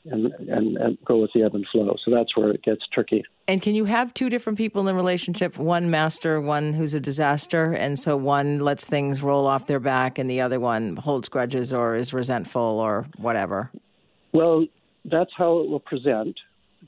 [0.04, 1.96] and, and, and go with the ebb and flow.
[2.04, 3.24] So that's where it gets tricky.
[3.46, 7.00] And can you have two different people in the relationship, one master, one who's a
[7.00, 11.28] disaster, and so one lets things roll off their back and the other one holds
[11.28, 13.70] grudges or is resentful or whatever?
[14.32, 14.66] Well,
[15.04, 16.38] that's how it will present.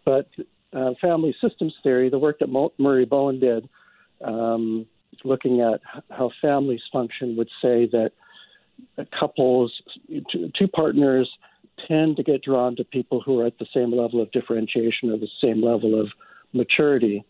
[0.04, 0.28] But
[0.72, 2.48] uh, family systems theory, the work that
[2.78, 3.68] Murray Bowen did,
[4.22, 4.86] um,
[5.24, 8.12] looking at how families function, would say that
[9.18, 9.72] couples,
[10.08, 11.30] two partners,
[11.86, 15.18] tend to get drawn to people who are at the same level of differentiation or
[15.18, 16.08] the same level of
[16.52, 17.24] maturity.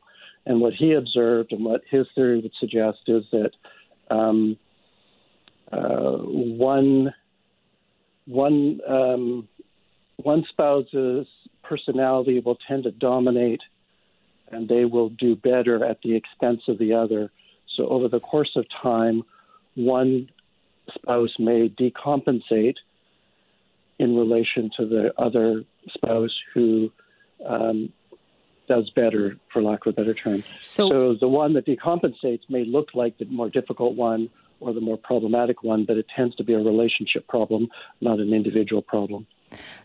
[0.46, 3.52] And what he observed and what his theory would suggest is that
[4.10, 4.56] um,
[5.72, 7.14] uh, one
[8.26, 9.48] one um,
[10.16, 11.26] one spouse's
[11.62, 13.62] personality will tend to dominate,
[14.50, 17.30] and they will do better at the expense of the other.
[17.74, 19.24] So over the course of time,
[19.74, 20.28] one
[20.94, 22.76] spouse may decompensate
[23.98, 26.90] in relation to the other spouse who
[27.46, 27.92] um,
[28.68, 30.42] does better, for lack of a better term.
[30.60, 34.30] So, so the one that decompensates may look like the more difficult one
[34.60, 37.68] or the more problematic one, but it tends to be a relationship problem,
[38.00, 39.26] not an individual problem.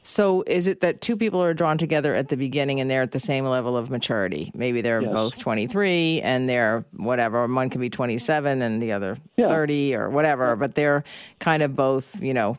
[0.01, 3.11] So, is it that two people are drawn together at the beginning and they're at
[3.11, 4.51] the same level of maturity?
[4.55, 5.11] Maybe they're yes.
[5.11, 9.47] both 23 and they're whatever, one can be 27 and the other yeah.
[9.47, 10.55] 30 or whatever, yeah.
[10.55, 11.03] but they're
[11.39, 12.57] kind of both, you know,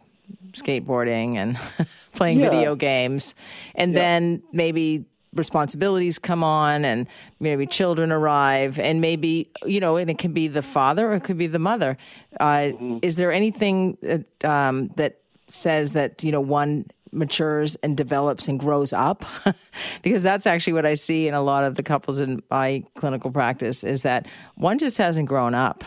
[0.53, 1.59] skateboarding and
[2.15, 2.51] playing yeah.
[2.51, 3.35] video games.
[3.75, 4.01] And yeah.
[4.01, 7.07] then maybe responsibilities come on and
[7.39, 11.23] maybe children arrive and maybe you know and it can be the father or it
[11.23, 11.97] could be the mother
[12.41, 12.99] uh, mm-hmm.
[13.03, 18.59] is there anything that, um, that says that you know one matures and develops and
[18.59, 19.25] grows up
[20.03, 23.31] because that's actually what i see in a lot of the couples in my clinical
[23.31, 25.85] practice is that one just hasn't grown up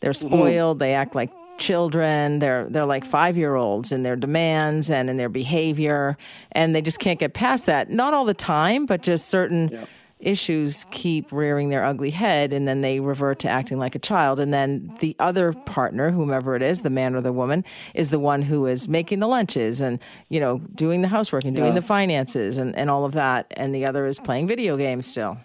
[0.00, 0.28] they're mm-hmm.
[0.28, 0.80] spoiled mm-hmm.
[0.80, 2.38] they act like children.
[2.38, 6.16] They're they're like five year olds in their demands and in their behavior,
[6.52, 7.90] and they just can't get past that.
[7.90, 9.70] Not all the time, but just certain.
[9.72, 9.84] Yeah.
[10.18, 14.40] Issues keep rearing their ugly head, and then they revert to acting like a child.
[14.40, 18.18] And then the other partner, whomever it is, the man or the woman, is the
[18.18, 21.80] one who is making the lunches and you know doing the housework and doing yeah.
[21.80, 23.52] the finances and, and all of that.
[23.58, 25.36] And the other is playing video games still.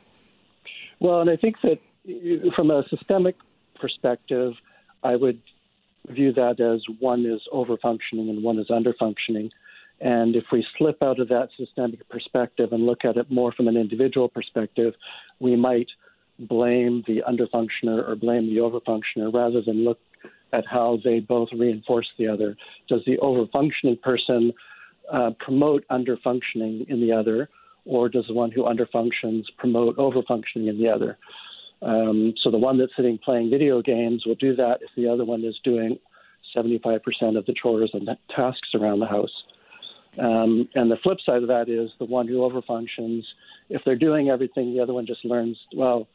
[1.01, 3.35] Well, and I think that uh, from a systemic
[3.81, 4.53] perspective,
[5.03, 5.41] I would
[6.09, 9.49] view that as one is overfunctioning and one is underfunctioning.
[9.99, 13.67] And if we slip out of that systemic perspective and look at it more from
[13.67, 14.95] an individual perspective,
[15.39, 15.87] we might
[16.39, 19.99] blame the underfunctioner or blame the overfunctioner rather than look
[20.53, 22.57] at how they both reinforce the other.
[22.89, 24.51] Does the overfunctioning person
[25.11, 27.49] uh, promote underfunctioning in the other,
[27.85, 31.17] or does the one who underfunctions promote overfunctioning in the other?
[31.81, 35.25] Um, so the one that's sitting playing video games will do that if the other
[35.25, 35.97] one is doing
[36.55, 37.01] 75%
[37.37, 39.43] of the chores and tasks around the house.
[40.19, 43.23] Um, and the flip side of that is the one who overfunctions.
[43.69, 46.07] If they're doing everything, the other one just learns, well,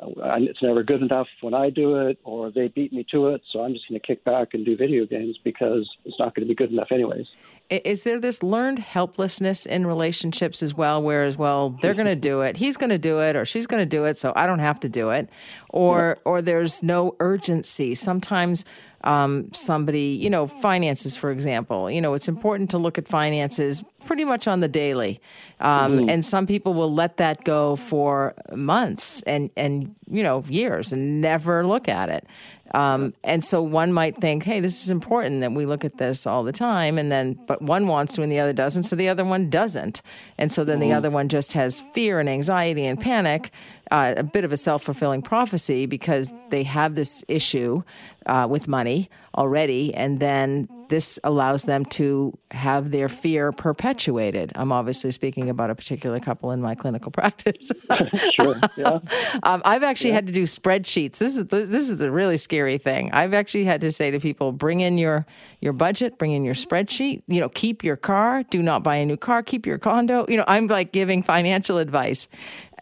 [0.00, 3.42] uh, it's never good enough when I do it, or they beat me to it,
[3.50, 6.46] so I'm just going to kick back and do video games because it's not going
[6.46, 7.26] to be good enough, anyways.
[7.70, 12.14] Is there this learned helplessness in relationships as well, where as well, they're going to
[12.14, 14.46] do it, he's going to do it, or she's going to do it, so I
[14.46, 15.28] don't have to do it,
[15.70, 17.94] or or there's no urgency.
[17.94, 18.64] Sometimes
[19.06, 21.90] um, somebody, you know, finances, for example.
[21.90, 25.20] You know, it's important to look at finances pretty much on the daily.
[25.60, 26.10] Um, mm-hmm.
[26.10, 31.20] And some people will let that go for months and, and, you know, years and
[31.20, 32.26] never look at it.
[32.74, 36.26] Um, and so one might think, hey, this is important that we look at this
[36.26, 36.98] all the time.
[36.98, 38.84] And then, but one wants to and the other doesn't.
[38.84, 40.02] So the other one doesn't.
[40.38, 43.50] And so then the other one just has fear and anxiety and panic
[43.90, 47.82] uh, a bit of a self fulfilling prophecy because they have this issue
[48.26, 54.52] uh, with money already, and then this allows them to have their fear perpetuated.
[54.54, 57.72] I'm obviously speaking about a particular couple in my clinical practice.
[58.34, 58.56] sure.
[58.76, 58.98] Yeah.
[59.42, 60.16] um, I've actually yeah.
[60.16, 61.18] had to do spreadsheets.
[61.18, 63.10] This is this is the really scary thing.
[63.12, 65.26] I've actually had to say to people, bring in your
[65.60, 67.22] your budget, bring in your spreadsheet.
[67.26, 68.42] You know, keep your car.
[68.44, 69.42] Do not buy a new car.
[69.42, 70.24] Keep your condo.
[70.28, 72.28] You know, I'm like giving financial advice,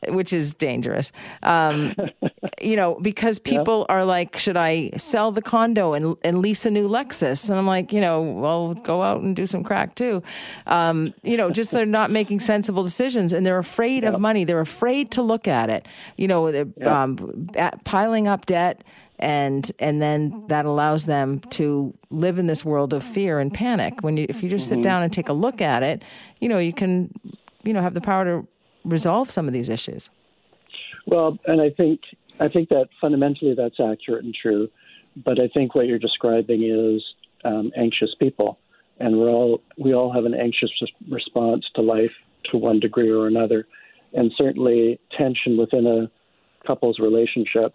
[0.08, 1.12] which is dangerous.
[1.42, 1.94] Um,
[2.62, 3.94] you know, because people yeah.
[3.94, 7.48] are like, should I sell the condo and, and lease a new Lexus?
[7.48, 10.22] And I'm like, you know, well, go out and do some crack too.
[10.66, 14.10] Um, you know, just they're not making sensible decisions and they're afraid yeah.
[14.10, 14.44] of money.
[14.44, 15.86] They're afraid to look at it.
[16.16, 17.02] You know, yeah.
[17.02, 17.48] um,
[17.84, 18.82] piling up debt
[19.18, 24.00] and and then that allows them to live in this world of fear and panic
[24.00, 24.82] when you if you just sit mm-hmm.
[24.82, 26.02] down and take a look at it
[26.40, 27.12] you know you can
[27.62, 28.46] you know have the power to
[28.84, 30.10] resolve some of these issues.
[31.06, 32.00] Well, and I think
[32.40, 34.68] I think that fundamentally that's accurate and true,
[35.16, 37.02] but I think what you're describing is
[37.44, 38.58] um, anxious people,
[38.98, 40.70] and we're all we all have an anxious
[41.08, 42.12] response to life
[42.50, 43.66] to one degree or another,
[44.12, 46.10] and certainly tension within a
[46.66, 47.74] couple's relationship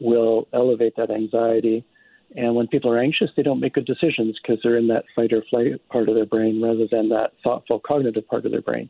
[0.00, 1.84] will elevate that anxiety.
[2.36, 5.32] And when people are anxious, they don't make good decisions because they're in that fight
[5.32, 8.88] or flight part of their brain rather than that thoughtful cognitive part of their brain.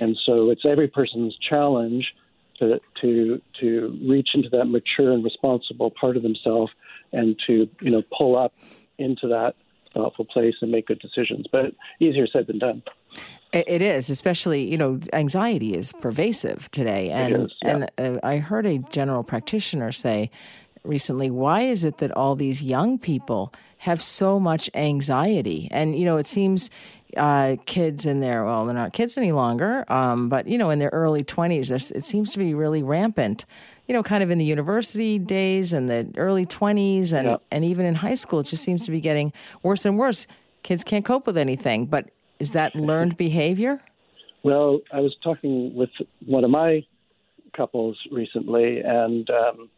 [0.00, 2.14] And so it's every person's challenge
[2.58, 6.72] to to to reach into that mature and responsible part of themselves
[7.12, 8.52] and to you know pull up
[8.98, 9.54] into that
[9.94, 11.46] thoughtful place and make good decisions.
[11.50, 12.82] But easier said than done.
[13.52, 17.70] It is, especially you know, anxiety is pervasive today, and yeah.
[17.70, 20.30] and uh, I heard a general practitioner say
[20.84, 25.68] recently, why is it that all these young people have so much anxiety?
[25.70, 26.70] And you know, it seems
[27.16, 30.78] uh, kids in their well, they're not kids any longer, um, but you know, in
[30.78, 33.44] their early twenties, it seems to be really rampant.
[33.86, 37.86] You know, kind of in the university days and the early twenties, and and even
[37.86, 39.32] in high school, it just seems to be getting
[39.62, 40.26] worse and worse.
[40.62, 43.80] Kids can't cope with anything, but is that learned behavior?
[44.42, 45.90] Well, I was talking with
[46.24, 46.84] one of my
[47.52, 49.68] couples recently, and um,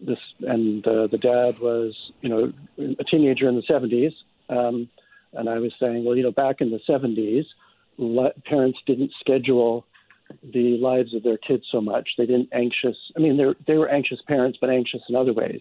[0.00, 2.52] this and uh, the dad was, you know,
[2.98, 4.12] a teenager in the seventies.
[4.48, 4.88] Um,
[5.32, 7.44] and I was saying, well, you know, back in the 70s,
[8.44, 9.86] parents didn't schedule
[10.42, 12.10] the lives of their kids so much.
[12.16, 12.96] They didn't anxious.
[13.16, 15.60] I mean, they they were anxious parents, but anxious in other ways.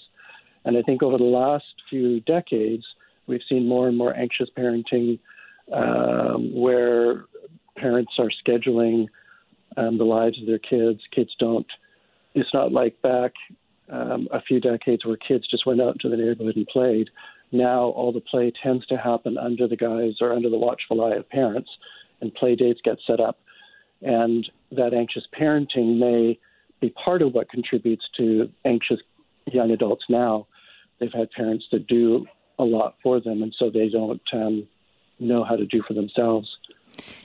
[0.66, 2.84] And I think over the last few decades,
[3.28, 5.20] we've seen more and more anxious parenting,
[5.74, 7.26] um, where
[7.78, 9.08] parents are scheduling
[9.78, 11.02] um, the lives of their kids.
[11.14, 11.68] Kids don't.
[12.36, 13.34] It's not like back
[13.90, 17.10] um, a few decades where kids just went out into the neighborhood and played.
[17.52, 21.16] Now all the play tends to happen under the guise or under the watchful eye
[21.16, 21.70] of parents,
[22.22, 23.40] and play dates get set up.
[24.02, 26.40] And that anxious parenting may
[26.80, 29.00] be part of what contributes to anxious
[29.52, 30.48] young adults now.
[31.00, 32.26] They've had parents that do
[32.58, 34.68] a lot for them, and so they don't um,
[35.20, 36.48] know how to do for themselves.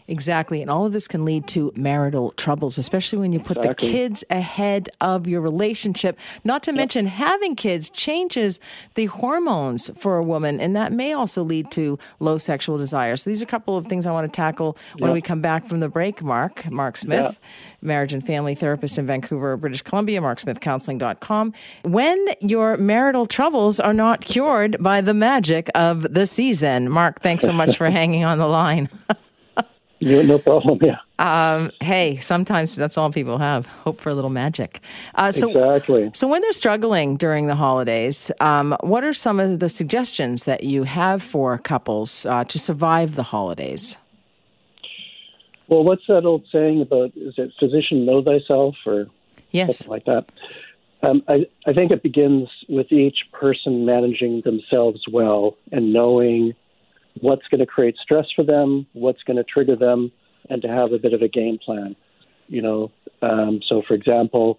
[0.07, 0.61] Exactly.
[0.61, 3.89] And all of this can lead to marital troubles, especially when you put exactly.
[3.89, 6.19] the kids ahead of your relationship.
[6.45, 6.77] Not to yep.
[6.77, 8.61] mention, having kids changes
[8.95, 13.17] the hormones for a woman, and that may also lead to low sexual desire.
[13.17, 15.15] So, these are a couple of things I want to tackle when yep.
[15.15, 16.23] we come back from the break.
[16.23, 17.37] Mark, Mark Smith, yep.
[17.81, 21.55] marriage and family therapist in Vancouver, British Columbia, marksmithcounseling.com.
[21.85, 26.91] When your marital troubles are not cured by the magic of the season.
[26.91, 28.89] Mark, thanks so much for hanging on the line.
[30.05, 30.79] No, no problem.
[30.83, 30.99] Yeah.
[31.19, 34.81] Um, hey, sometimes that's all people have hope for a little magic.
[35.15, 36.11] Uh, so, exactly.
[36.13, 40.65] So, when they're struggling during the holidays, um, what are some of the suggestions that
[40.65, 43.99] you have for couples uh, to survive the holidays?
[45.69, 49.07] Well, what's that old saying about is it physician know thyself or
[49.53, 49.79] yes.
[49.79, 50.31] something like that?
[51.03, 56.55] Um, I, I think it begins with each person managing themselves well and knowing
[57.21, 60.11] what's going to create stress for them, what's going to trigger them,
[60.51, 61.97] and to have a bit of a game plan.
[62.49, 62.93] You know,
[63.23, 64.59] um, so for example,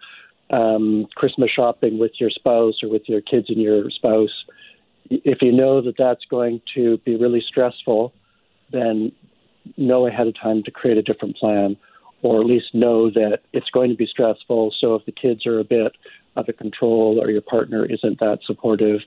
[0.49, 4.45] um, Christmas shopping with your spouse or with your kids and your spouse,
[5.09, 8.13] if you know that that's going to be really stressful,
[8.71, 9.11] then
[9.77, 11.77] know ahead of time to create a different plan,
[12.21, 14.73] or at least know that it's going to be stressful.
[14.79, 15.93] So if the kids are a bit
[16.37, 19.01] out of control or your partner isn't that supportive,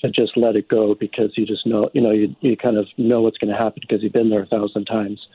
[0.00, 2.86] to just let it go because you just know, you know, you, you kind of
[2.96, 5.26] know what's going to happen because you've been there a thousand times.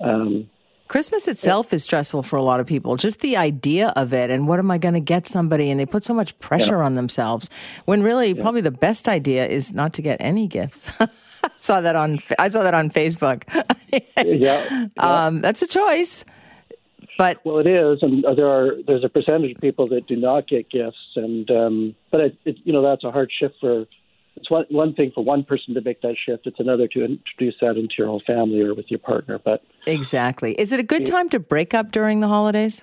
[0.00, 0.48] Um,
[0.88, 2.96] Christmas itself is stressful for a lot of people.
[2.96, 5.70] Just the idea of it, and what am I going to get somebody?
[5.70, 6.84] And they put so much pressure yeah.
[6.84, 7.50] on themselves.
[7.86, 8.42] When really, yeah.
[8.42, 10.96] probably the best idea is not to get any gifts.
[11.56, 13.42] saw that on I saw that on Facebook.
[14.16, 14.86] yeah, yeah.
[14.98, 16.24] Um, that's a choice.
[17.18, 20.46] But well, it is, and there are there's a percentage of people that do not
[20.46, 23.86] get gifts, and um, but it, it, you know that's a hard shift for.
[24.36, 26.46] It's one one thing for one person to make that shift.
[26.46, 29.38] It's another to introduce that into your whole family or with your partner.
[29.38, 32.82] But exactly, is it a good time to break up during the holidays?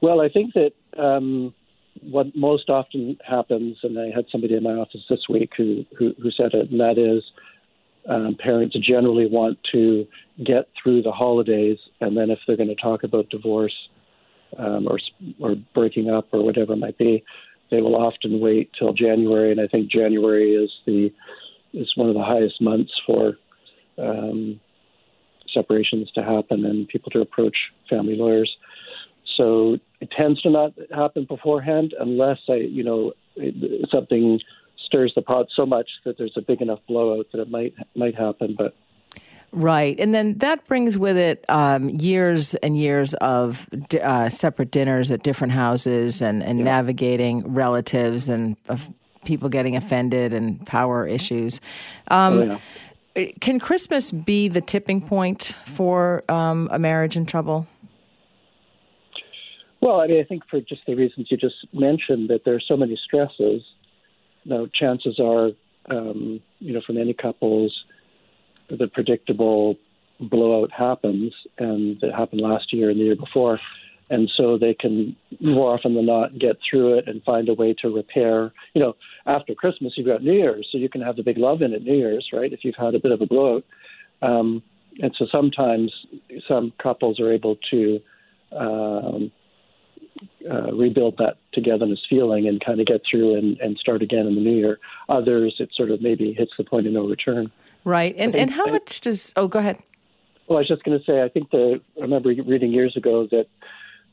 [0.00, 1.54] Well, I think that um,
[2.02, 6.14] what most often happens, and I had somebody in my office this week who who,
[6.22, 7.24] who said it, and that is
[8.08, 10.06] um, parents generally want to
[10.44, 13.74] get through the holidays, and then if they're going to talk about divorce
[14.58, 14.98] um, or
[15.40, 17.24] or breaking up or whatever it might be,
[17.70, 19.50] they will often wait till January.
[19.50, 21.12] And I think January is the
[21.74, 23.34] is one of the highest months for
[23.98, 24.58] um,
[25.52, 27.56] separations to happen and people to approach
[27.90, 28.50] family lawyers.
[29.36, 33.12] So it tends to not happen beforehand unless I, you know,
[33.90, 34.40] something
[34.86, 38.14] stirs the pot so much that there's a big enough blowout that it might might
[38.14, 38.54] happen.
[38.56, 38.74] But
[39.50, 39.98] Right.
[39.98, 43.66] And then that brings with it um, years and years of
[44.02, 46.64] uh, separate dinners at different houses and, and yeah.
[46.64, 48.76] navigating relatives and uh,
[49.24, 51.60] people getting offended and power issues.
[52.08, 52.60] Um, oh,
[53.16, 53.30] yeah.
[53.40, 57.66] Can Christmas be the tipping point for um, a marriage in trouble?
[59.80, 62.60] Well, I mean, I think for just the reasons you just mentioned, that there are
[62.60, 63.62] so many stresses.
[64.44, 65.50] You know, chances are,
[65.90, 67.72] um, you know, for many couples,
[68.68, 69.76] the predictable
[70.20, 73.58] blowout happens, and it happened last year and the year before,
[74.10, 77.74] and so they can more often than not get through it and find a way
[77.74, 78.52] to repair.
[78.74, 78.96] You know,
[79.26, 81.82] after Christmas, you've got New Year's, so you can have the big love in at
[81.82, 82.52] New Year's, right?
[82.52, 83.64] If you've had a bit of a blowout,
[84.22, 84.62] um,
[85.00, 85.92] and so sometimes
[86.46, 88.00] some couples are able to.
[88.50, 89.30] Um,
[90.50, 94.34] uh, rebuild that togetherness feeling and kind of get through and, and start again in
[94.34, 94.78] the new year.
[95.08, 97.52] Others, it sort of maybe hits the point of no return.
[97.88, 98.14] Right.
[98.18, 99.78] And, think, and how much does, oh, go ahead.
[100.46, 103.26] Well, I was just going to say, I think the, I remember reading years ago
[103.30, 103.46] that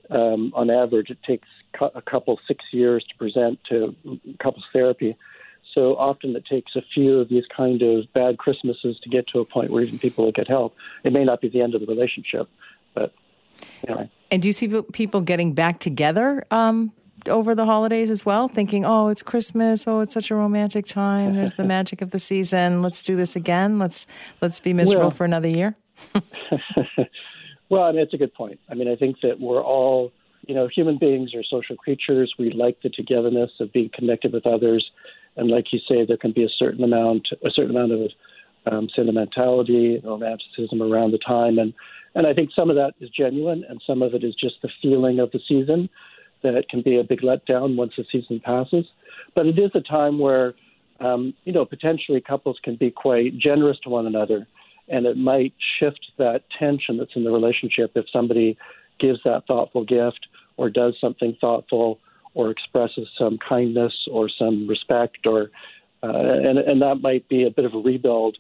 [0.10, 1.50] um, on average it takes
[1.82, 3.94] a couple, six years to present to
[4.42, 5.18] couples therapy.
[5.74, 9.40] So often it takes a few of these kind of bad Christmases to get to
[9.40, 10.74] a point where even people will get help.
[11.04, 12.48] It may not be the end of the relationship,
[12.94, 13.14] but
[13.86, 14.10] anyway.
[14.32, 16.94] And do you see people getting back together um,
[17.30, 19.88] over the holidays as well, thinking, "Oh, it's Christmas.
[19.88, 21.36] Oh, it's such a romantic time.
[21.36, 22.82] There's the magic of the season.
[22.82, 23.80] Let's do this again.
[23.80, 24.08] Let's
[24.42, 25.76] let's be miserable well, for another year."
[27.70, 28.60] well, I mean, it's a good point.
[28.70, 30.12] I mean, I think that we're all,
[30.48, 32.34] you know, human beings are social creatures.
[32.38, 34.90] We like the togetherness of being connected with others,
[35.36, 38.12] and like you say, there can be a certain amount, a certain amount of
[38.72, 41.74] um, sentimentality, and romanticism around the time, and
[42.16, 44.70] and I think some of that is genuine, and some of it is just the
[44.82, 45.90] feeling of the season
[46.46, 48.86] that it can be a big letdown once the season passes.
[49.34, 50.54] But it is a time where,
[51.00, 54.48] um, you know, potentially couples can be quite generous to one another,
[54.88, 58.58] and it might shift that tension that's in the relationship if somebody
[59.00, 60.28] gives that thoughtful gift
[60.58, 62.00] or does something thoughtful
[62.34, 65.50] or expresses some kindness or some respect or
[66.04, 68.38] uh, and and that might be a bit of a rebuild.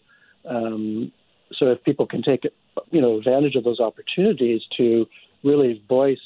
[0.47, 1.11] Um,
[1.53, 2.43] so if people can take
[2.91, 5.07] you know advantage of those opportunities to
[5.43, 6.19] really voice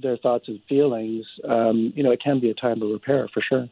[0.00, 3.40] their thoughts and feelings, um, you know, it can be a time of repair for
[3.40, 3.68] sure.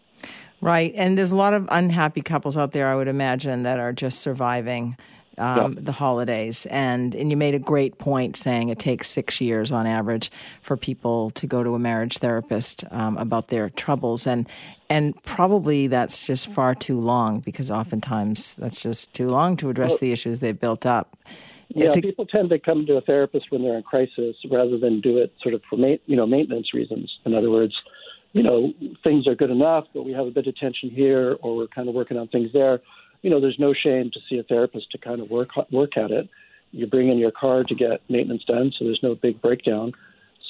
[0.60, 3.92] Right, and there's a lot of unhappy couples out there, I would imagine, that are
[3.92, 4.96] just surviving
[5.36, 5.80] um, yeah.
[5.82, 6.66] the holidays.
[6.66, 10.30] And and you made a great point saying it takes six years on average
[10.62, 14.48] for people to go to a marriage therapist um, about their troubles, and
[14.88, 19.92] and probably that's just far too long because oftentimes that's just too long to address
[19.92, 21.16] well, the issues they've built up.
[21.68, 25.00] Yeah, a, people tend to come to a therapist when they're in crisis rather than
[25.00, 27.12] do it sort of for ma- you know maintenance reasons.
[27.24, 27.74] In other words,
[28.32, 31.56] you know things are good enough, but we have a bit of tension here, or
[31.56, 32.80] we're kind of working on things there.
[33.22, 36.10] You know, there's no shame to see a therapist to kind of work work at
[36.10, 36.28] it.
[36.72, 39.92] You bring in your car to get maintenance done, so there's no big breakdown.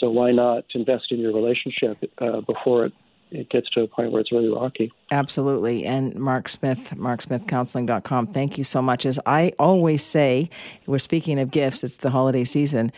[0.01, 2.93] So why not invest in your relationship uh, before it
[3.31, 4.93] it gets to a point where it's really rocky.
[5.11, 5.85] Absolutely.
[5.85, 9.05] And Mark Smith, marksmithcounseling.com, thank you so much.
[9.05, 10.49] As I always say,
[10.87, 12.93] we're speaking of gifts, it's the holiday season.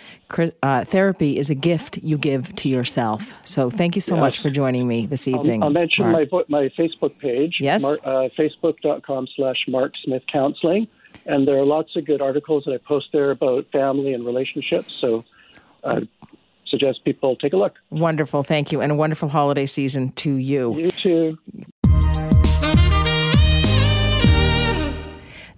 [0.63, 3.35] Uh, therapy is a gift you give to yourself.
[3.47, 4.21] So thank you so yes.
[4.21, 5.63] much for joining me this evening.
[5.63, 7.57] I'll, I'll mention my, my Facebook page.
[7.61, 7.83] Yes.
[7.83, 10.89] Mar- uh, Facebook.com slash Mark Smith Counseling.
[11.25, 14.93] And there are lots of good articles that I post there about family and relationships.
[14.93, 15.25] So
[15.83, 16.03] uh,
[16.69, 17.75] suggest people take a look.
[17.91, 18.43] Wonderful.
[18.43, 18.81] Thank you.
[18.81, 20.77] And a wonderful holiday season to you.
[20.77, 21.39] You too.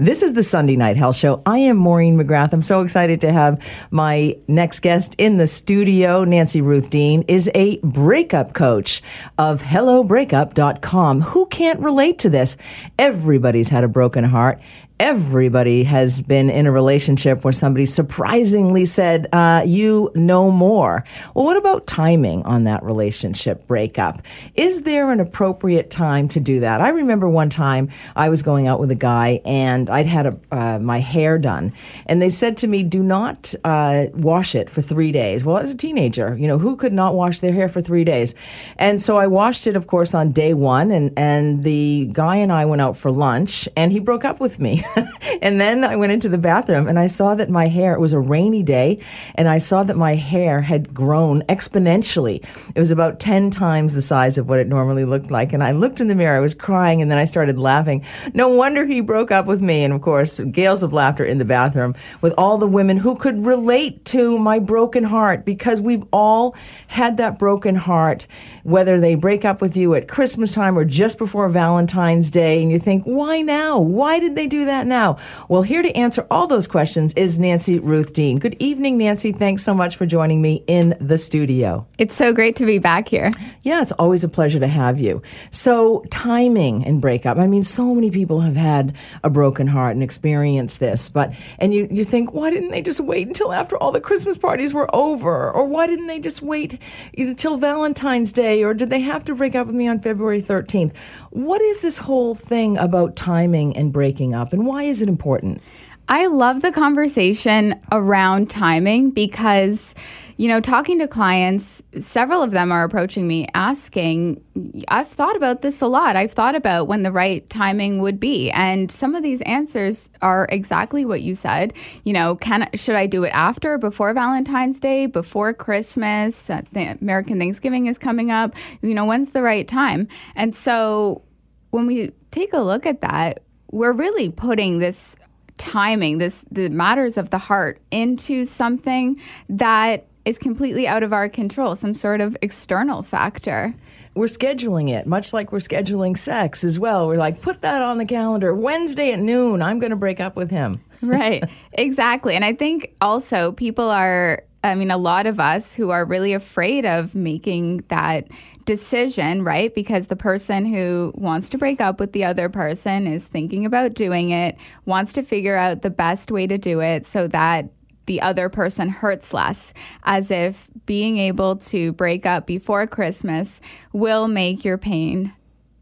[0.00, 1.42] This is the Sunday Night Health Show.
[1.44, 2.52] I am Maureen McGrath.
[2.52, 6.22] I'm so excited to have my next guest in the studio.
[6.22, 9.02] Nancy Ruth Deen is a breakup coach
[9.38, 11.22] of HelloBreakup.com.
[11.22, 12.56] Who can't relate to this?
[12.96, 14.60] Everybody's had a broken heart
[15.00, 21.04] everybody has been in a relationship where somebody surprisingly said, uh, You know more.
[21.34, 24.22] Well, what about timing on that relationship breakup?
[24.54, 26.80] Is there an appropriate time to do that?
[26.80, 30.38] I remember one time I was going out with a guy and I'd had a,
[30.50, 31.72] uh, my hair done,
[32.06, 35.44] and they said to me, Do not uh, wash it for three days.
[35.44, 36.36] Well, I was a teenager.
[36.36, 38.34] You know, who could not wash their hair for three days?
[38.76, 42.52] And so I washed it, of course, on day one, and, and the guy and
[42.52, 44.84] I went out for lunch, and he broke up with me.
[45.42, 48.12] and then I went into the bathroom and I saw that my hair, it was
[48.12, 49.00] a rainy day,
[49.34, 52.44] and I saw that my hair had grown exponentially.
[52.74, 55.52] It was about 10 times the size of what it normally looked like.
[55.52, 58.04] And I looked in the mirror, I was crying, and then I started laughing.
[58.34, 59.84] No wonder he broke up with me.
[59.84, 63.44] And of course, gales of laughter in the bathroom with all the women who could
[63.44, 66.56] relate to my broken heart because we've all
[66.88, 68.26] had that broken heart,
[68.62, 72.62] whether they break up with you at Christmas time or just before Valentine's Day.
[72.62, 73.78] And you think, why now?
[73.78, 75.18] Why did they do that now?
[75.48, 78.38] Well, here to answer all those questions is Nancy Ruth Deen.
[78.38, 79.32] Good evening, Nancy.
[79.32, 81.86] Thanks so much for joining me in the studio.
[81.98, 83.32] It's so great to be back here.
[83.62, 85.22] Yeah, it's always a pleasure to have you.
[85.50, 87.38] So, timing and breakup.
[87.38, 91.74] I mean, so many people have had a broken heart and experienced this, but and
[91.74, 94.94] you you think, why didn't they just wait until after all the Christmas parties were
[94.94, 96.80] over, or why didn't they just wait
[97.16, 100.94] until Valentine's Day, or did they have to break up with me on February thirteenth?
[101.30, 105.60] What is this whole thing about timing and breaking up, and why is it important?
[106.08, 109.94] I love the conversation around timing because,
[110.38, 114.42] you know, talking to clients, several of them are approaching me asking,
[114.88, 116.16] I've thought about this a lot.
[116.16, 118.50] I've thought about when the right timing would be.
[118.52, 121.74] And some of these answers are exactly what you said.
[122.04, 126.48] You know, can should I do it after, before Valentine's Day, before Christmas?
[126.48, 128.54] Uh, the American Thanksgiving is coming up.
[128.80, 130.08] You know, when's the right time?
[130.36, 131.22] And so
[131.70, 135.16] when we take a look at that, we're really putting this
[135.58, 141.28] timing, this the matters of the heart into something that is completely out of our
[141.28, 143.74] control, some sort of external factor.
[144.14, 147.06] We're scheduling it, much like we're scheduling sex as well.
[147.06, 148.54] We're like, put that on the calendar.
[148.54, 150.80] Wednesday at noon, I'm going to break up with him.
[151.02, 152.34] right, exactly.
[152.34, 156.32] And I think also people are I mean, a lot of us who are really
[156.32, 158.26] afraid of making that
[158.68, 159.74] decision, right?
[159.74, 163.94] Because the person who wants to break up with the other person is thinking about
[163.94, 167.70] doing it, wants to figure out the best way to do it so that
[168.04, 173.58] the other person hurts less, as if being able to break up before Christmas
[173.94, 175.32] will make your pain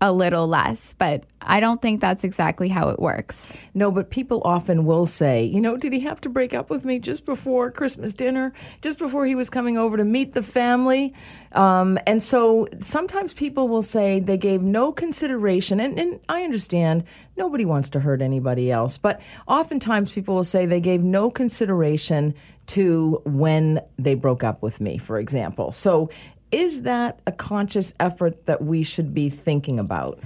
[0.00, 3.50] a little less, but I don't think that's exactly how it works.
[3.72, 6.84] No, but people often will say, you know, did he have to break up with
[6.84, 11.14] me just before Christmas dinner, just before he was coming over to meet the family?
[11.52, 17.04] Um, and so sometimes people will say they gave no consideration, and, and I understand
[17.38, 22.34] nobody wants to hurt anybody else, but oftentimes people will say they gave no consideration
[22.66, 25.70] to when they broke up with me, for example.
[25.70, 26.10] So
[26.52, 30.20] is that a conscious effort that we should be thinking about?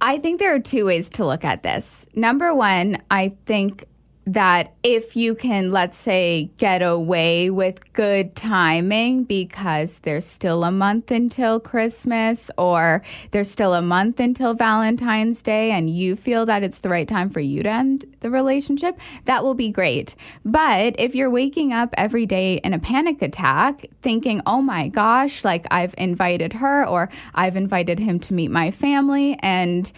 [0.00, 2.04] I think there are two ways to look at this.
[2.14, 3.86] Number one, I think
[4.26, 10.72] that if you can, let's say, get away with good timing because there's still a
[10.72, 16.64] month until Christmas or there's still a month until Valentine's Day and you feel that
[16.64, 20.16] it's the right time for you to end the relationship, that will be great.
[20.44, 25.44] But if you're waking up every day in a panic attack thinking, oh my gosh,
[25.44, 29.90] like I've invited her or I've invited him to meet my family and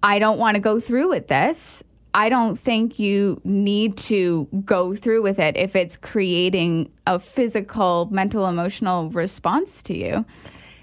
[0.00, 1.82] I don't want to go through with this
[2.14, 8.08] I don't think you need to go through with it if it's creating a physical,
[8.10, 10.24] mental, emotional response to you.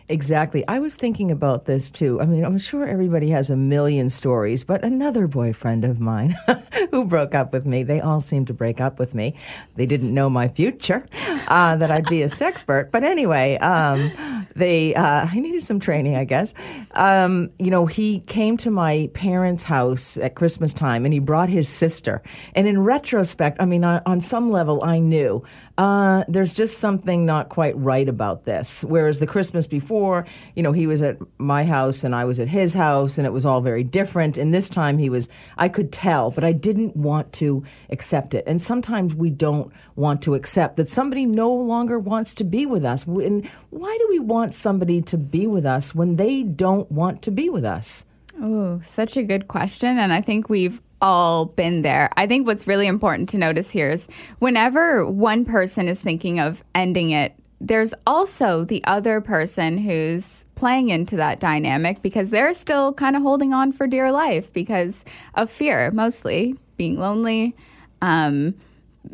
[0.08, 0.64] Exactly.
[0.68, 2.22] I was thinking about this too.
[2.22, 6.36] I mean, I'm sure everybody has a million stories, but another boyfriend of mine
[6.91, 9.34] who broke up with me, they all seemed to break up with me.
[9.76, 11.08] They didn't know my future,
[11.47, 12.91] uh, that I'd be a sexpert.
[12.91, 14.12] But anyway, um,
[14.56, 16.53] they, uh, I needed some training, I guess.
[16.91, 21.49] Um, you know, he came to my parents' house at Christmas time and he brought
[21.49, 22.22] his sister.
[22.53, 25.43] And in retrospect, I mean, on, on some level, I knew
[25.78, 28.84] uh, there's just something not quite right about this.
[28.84, 32.47] Whereas the Christmas before, you know, he was at my house and I was at
[32.47, 34.38] his house and it was all very different.
[34.38, 38.45] And this time he was, I could tell, but I didn't want to accept it.
[38.47, 42.86] And sometimes we don't want to accept that somebody no longer wants to be with
[42.86, 43.05] us.
[43.05, 47.32] And why do we want somebody to be with us when they don't want to
[47.32, 48.05] be with us?
[48.41, 49.97] Oh, such a good question.
[49.97, 52.09] And I think we've all been there.
[52.17, 54.07] I think what's really important to notice here is
[54.39, 60.89] whenever one person is thinking of ending it, there's also the other person who's playing
[60.89, 65.03] into that dynamic because they're still kind of holding on for dear life because
[65.35, 67.55] of fear, mostly being lonely.
[68.01, 68.53] Um,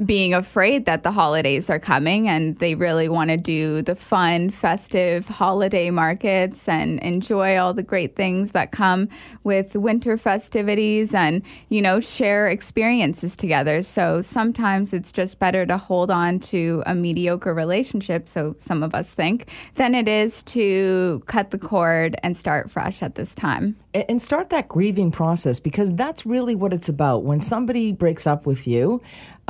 [0.05, 4.49] being afraid that the holidays are coming and they really want to do the fun,
[4.49, 9.07] festive holiday markets and enjoy all the great things that come
[9.43, 13.81] with winter festivities and, you know, share experiences together.
[13.81, 18.95] So sometimes it's just better to hold on to a mediocre relationship, so some of
[18.95, 23.75] us think, than it is to cut the cord and start fresh at this time.
[23.93, 27.23] And start that grieving process because that's really what it's about.
[27.23, 29.01] When somebody breaks up with you,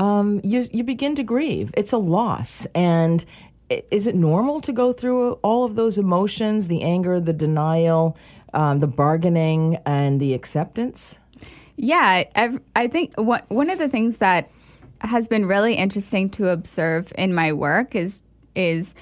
[0.01, 1.69] um, you, you begin to grieve.
[1.75, 2.65] It's a loss.
[2.73, 3.23] And
[3.69, 8.17] is it normal to go through all of those emotions the anger, the denial,
[8.55, 11.19] um, the bargaining, and the acceptance?
[11.75, 14.49] Yeah, I've, I think one, one of the things that
[15.01, 18.21] has been really interesting to observe in my work is
[18.55, 18.93] is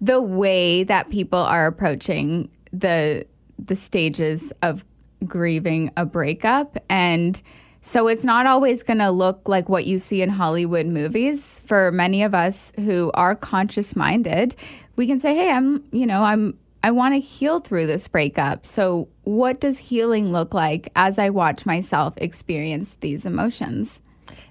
[0.00, 3.24] the way that people are approaching the
[3.64, 4.84] the stages of
[5.24, 7.42] grieving a breakup and
[7.88, 11.62] so it's not always going to look like what you see in Hollywood movies.
[11.64, 14.54] For many of us who are conscious minded,
[14.96, 18.64] we can say, "Hey, I'm, you know, I'm I want to heal through this breakup.
[18.64, 24.00] So, what does healing look like as I watch myself experience these emotions?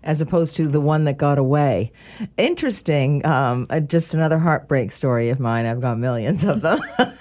[0.03, 1.91] As opposed to the one that got away.
[2.38, 3.25] Interesting.
[3.25, 5.65] Um, uh, just another heartbreak story of mine.
[5.65, 6.79] I've got millions of them.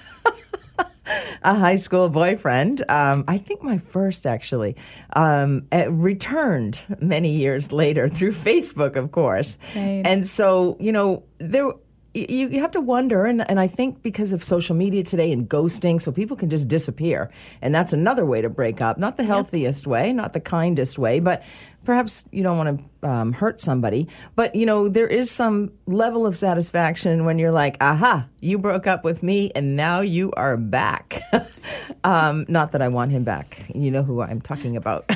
[1.43, 2.83] a high school boyfriend.
[2.89, 4.75] Um, I think my first actually
[5.13, 9.57] um, uh, returned many years later through Facebook, of course.
[9.75, 10.01] Right.
[10.05, 11.71] And so, you know, there
[12.17, 15.47] you, you have to wonder, and, and I think because of social media today and
[15.47, 17.29] ghosting, so people can just disappear.
[17.61, 18.97] And that's another way to break up.
[18.97, 21.43] Not the healthiest way, not the kindest way, but
[21.87, 24.09] perhaps you don't want to um, hurt somebody.
[24.35, 28.87] But, you know, there is some level of satisfaction when you're like, aha, you broke
[28.87, 31.21] up with me and now you are back.
[32.03, 33.61] um, not that I want him back.
[33.73, 35.05] You know who I'm talking about.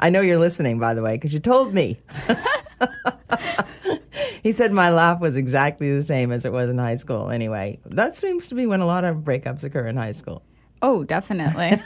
[0.00, 2.00] I know you're listening, by the way, because you told me.
[4.42, 7.28] he said my laugh was exactly the same as it was in high school.
[7.28, 10.42] Anyway, that seems to be when a lot of breakups occur in high school.
[10.80, 11.82] Oh, definitely.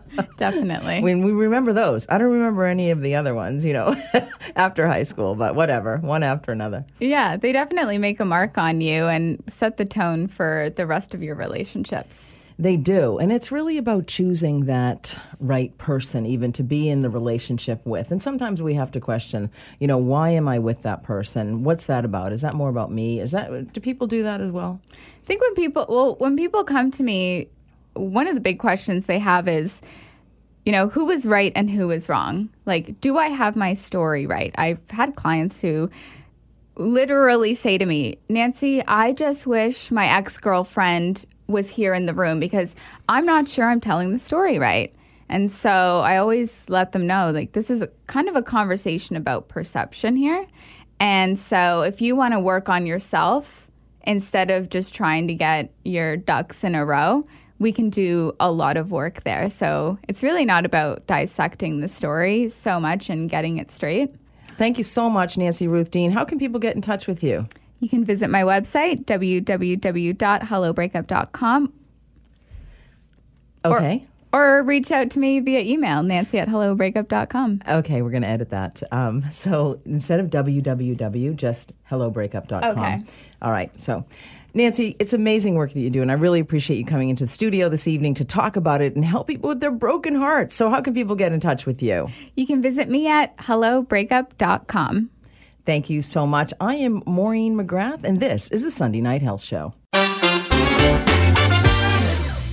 [0.36, 1.00] definitely.
[1.00, 2.06] When we remember those.
[2.08, 3.96] I don't remember any of the other ones, you know,
[4.56, 6.84] after high school, but whatever, one after another.
[7.00, 11.14] Yeah, they definitely make a mark on you and set the tone for the rest
[11.14, 12.28] of your relationships.
[12.58, 13.18] They do.
[13.18, 18.12] And it's really about choosing that right person, even to be in the relationship with.
[18.12, 21.64] And sometimes we have to question, you know, why am I with that person?
[21.64, 22.32] What's that about?
[22.32, 23.20] Is that more about me?
[23.20, 24.80] Is that, do people do that as well?
[24.92, 27.48] I think when people, well, when people come to me,
[27.94, 29.80] one of the big questions they have is,
[30.64, 32.48] you know, who was right and who was wrong?
[32.66, 34.54] Like, do I have my story right?
[34.56, 35.90] I've had clients who
[36.76, 42.14] literally say to me, Nancy, I just wish my ex girlfriend was here in the
[42.14, 42.74] room because
[43.08, 44.94] I'm not sure I'm telling the story right.
[45.28, 49.16] And so I always let them know like this is a, kind of a conversation
[49.16, 50.46] about perception here.
[51.00, 53.66] And so if you want to work on yourself
[54.02, 57.26] instead of just trying to get your ducks in a row,
[57.62, 59.48] we can do a lot of work there.
[59.48, 64.14] So it's really not about dissecting the story so much and getting it straight.
[64.58, 66.12] Thank you so much, Nancy Ruth Deen.
[66.12, 67.48] How can people get in touch with you?
[67.80, 71.72] You can visit my website, www.hellobreakup.com.
[73.64, 74.06] Okay.
[74.32, 77.62] Or, or reach out to me via email, nancy at hellobreakup.com.
[77.68, 78.82] Okay, we're going to edit that.
[78.92, 82.78] Um, so instead of www, just hellobreakup.com.
[82.78, 83.02] Okay.
[83.40, 83.72] All right.
[83.80, 84.04] So,
[84.54, 87.30] Nancy, it's amazing work that you do, and I really appreciate you coming into the
[87.30, 90.54] studio this evening to talk about it and help people with their broken hearts.
[90.54, 92.08] So, how can people get in touch with you?
[92.36, 95.10] You can visit me at hellobreakup.com.
[95.64, 96.52] Thank you so much.
[96.60, 99.74] I am Maureen McGrath, and this is the Sunday Night Health Show.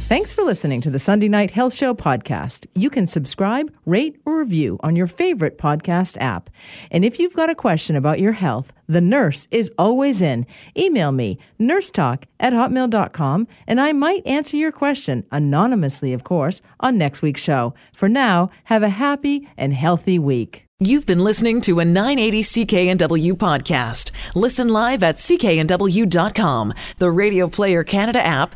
[0.10, 2.66] Thanks for listening to the Sunday Night Health Show podcast.
[2.74, 6.50] You can subscribe, rate, or review on your favorite podcast app.
[6.90, 10.48] And if you've got a question about your health, the nurse is always in.
[10.76, 16.98] Email me, nursetalk at hotmail.com, and I might answer your question, anonymously, of course, on
[16.98, 17.76] next week's show.
[17.94, 20.66] For now, have a happy and healthy week.
[20.82, 24.12] You've been listening to a 980 CKNW podcast.
[24.34, 28.56] Listen live at cknw.com, the Radio Player Canada app,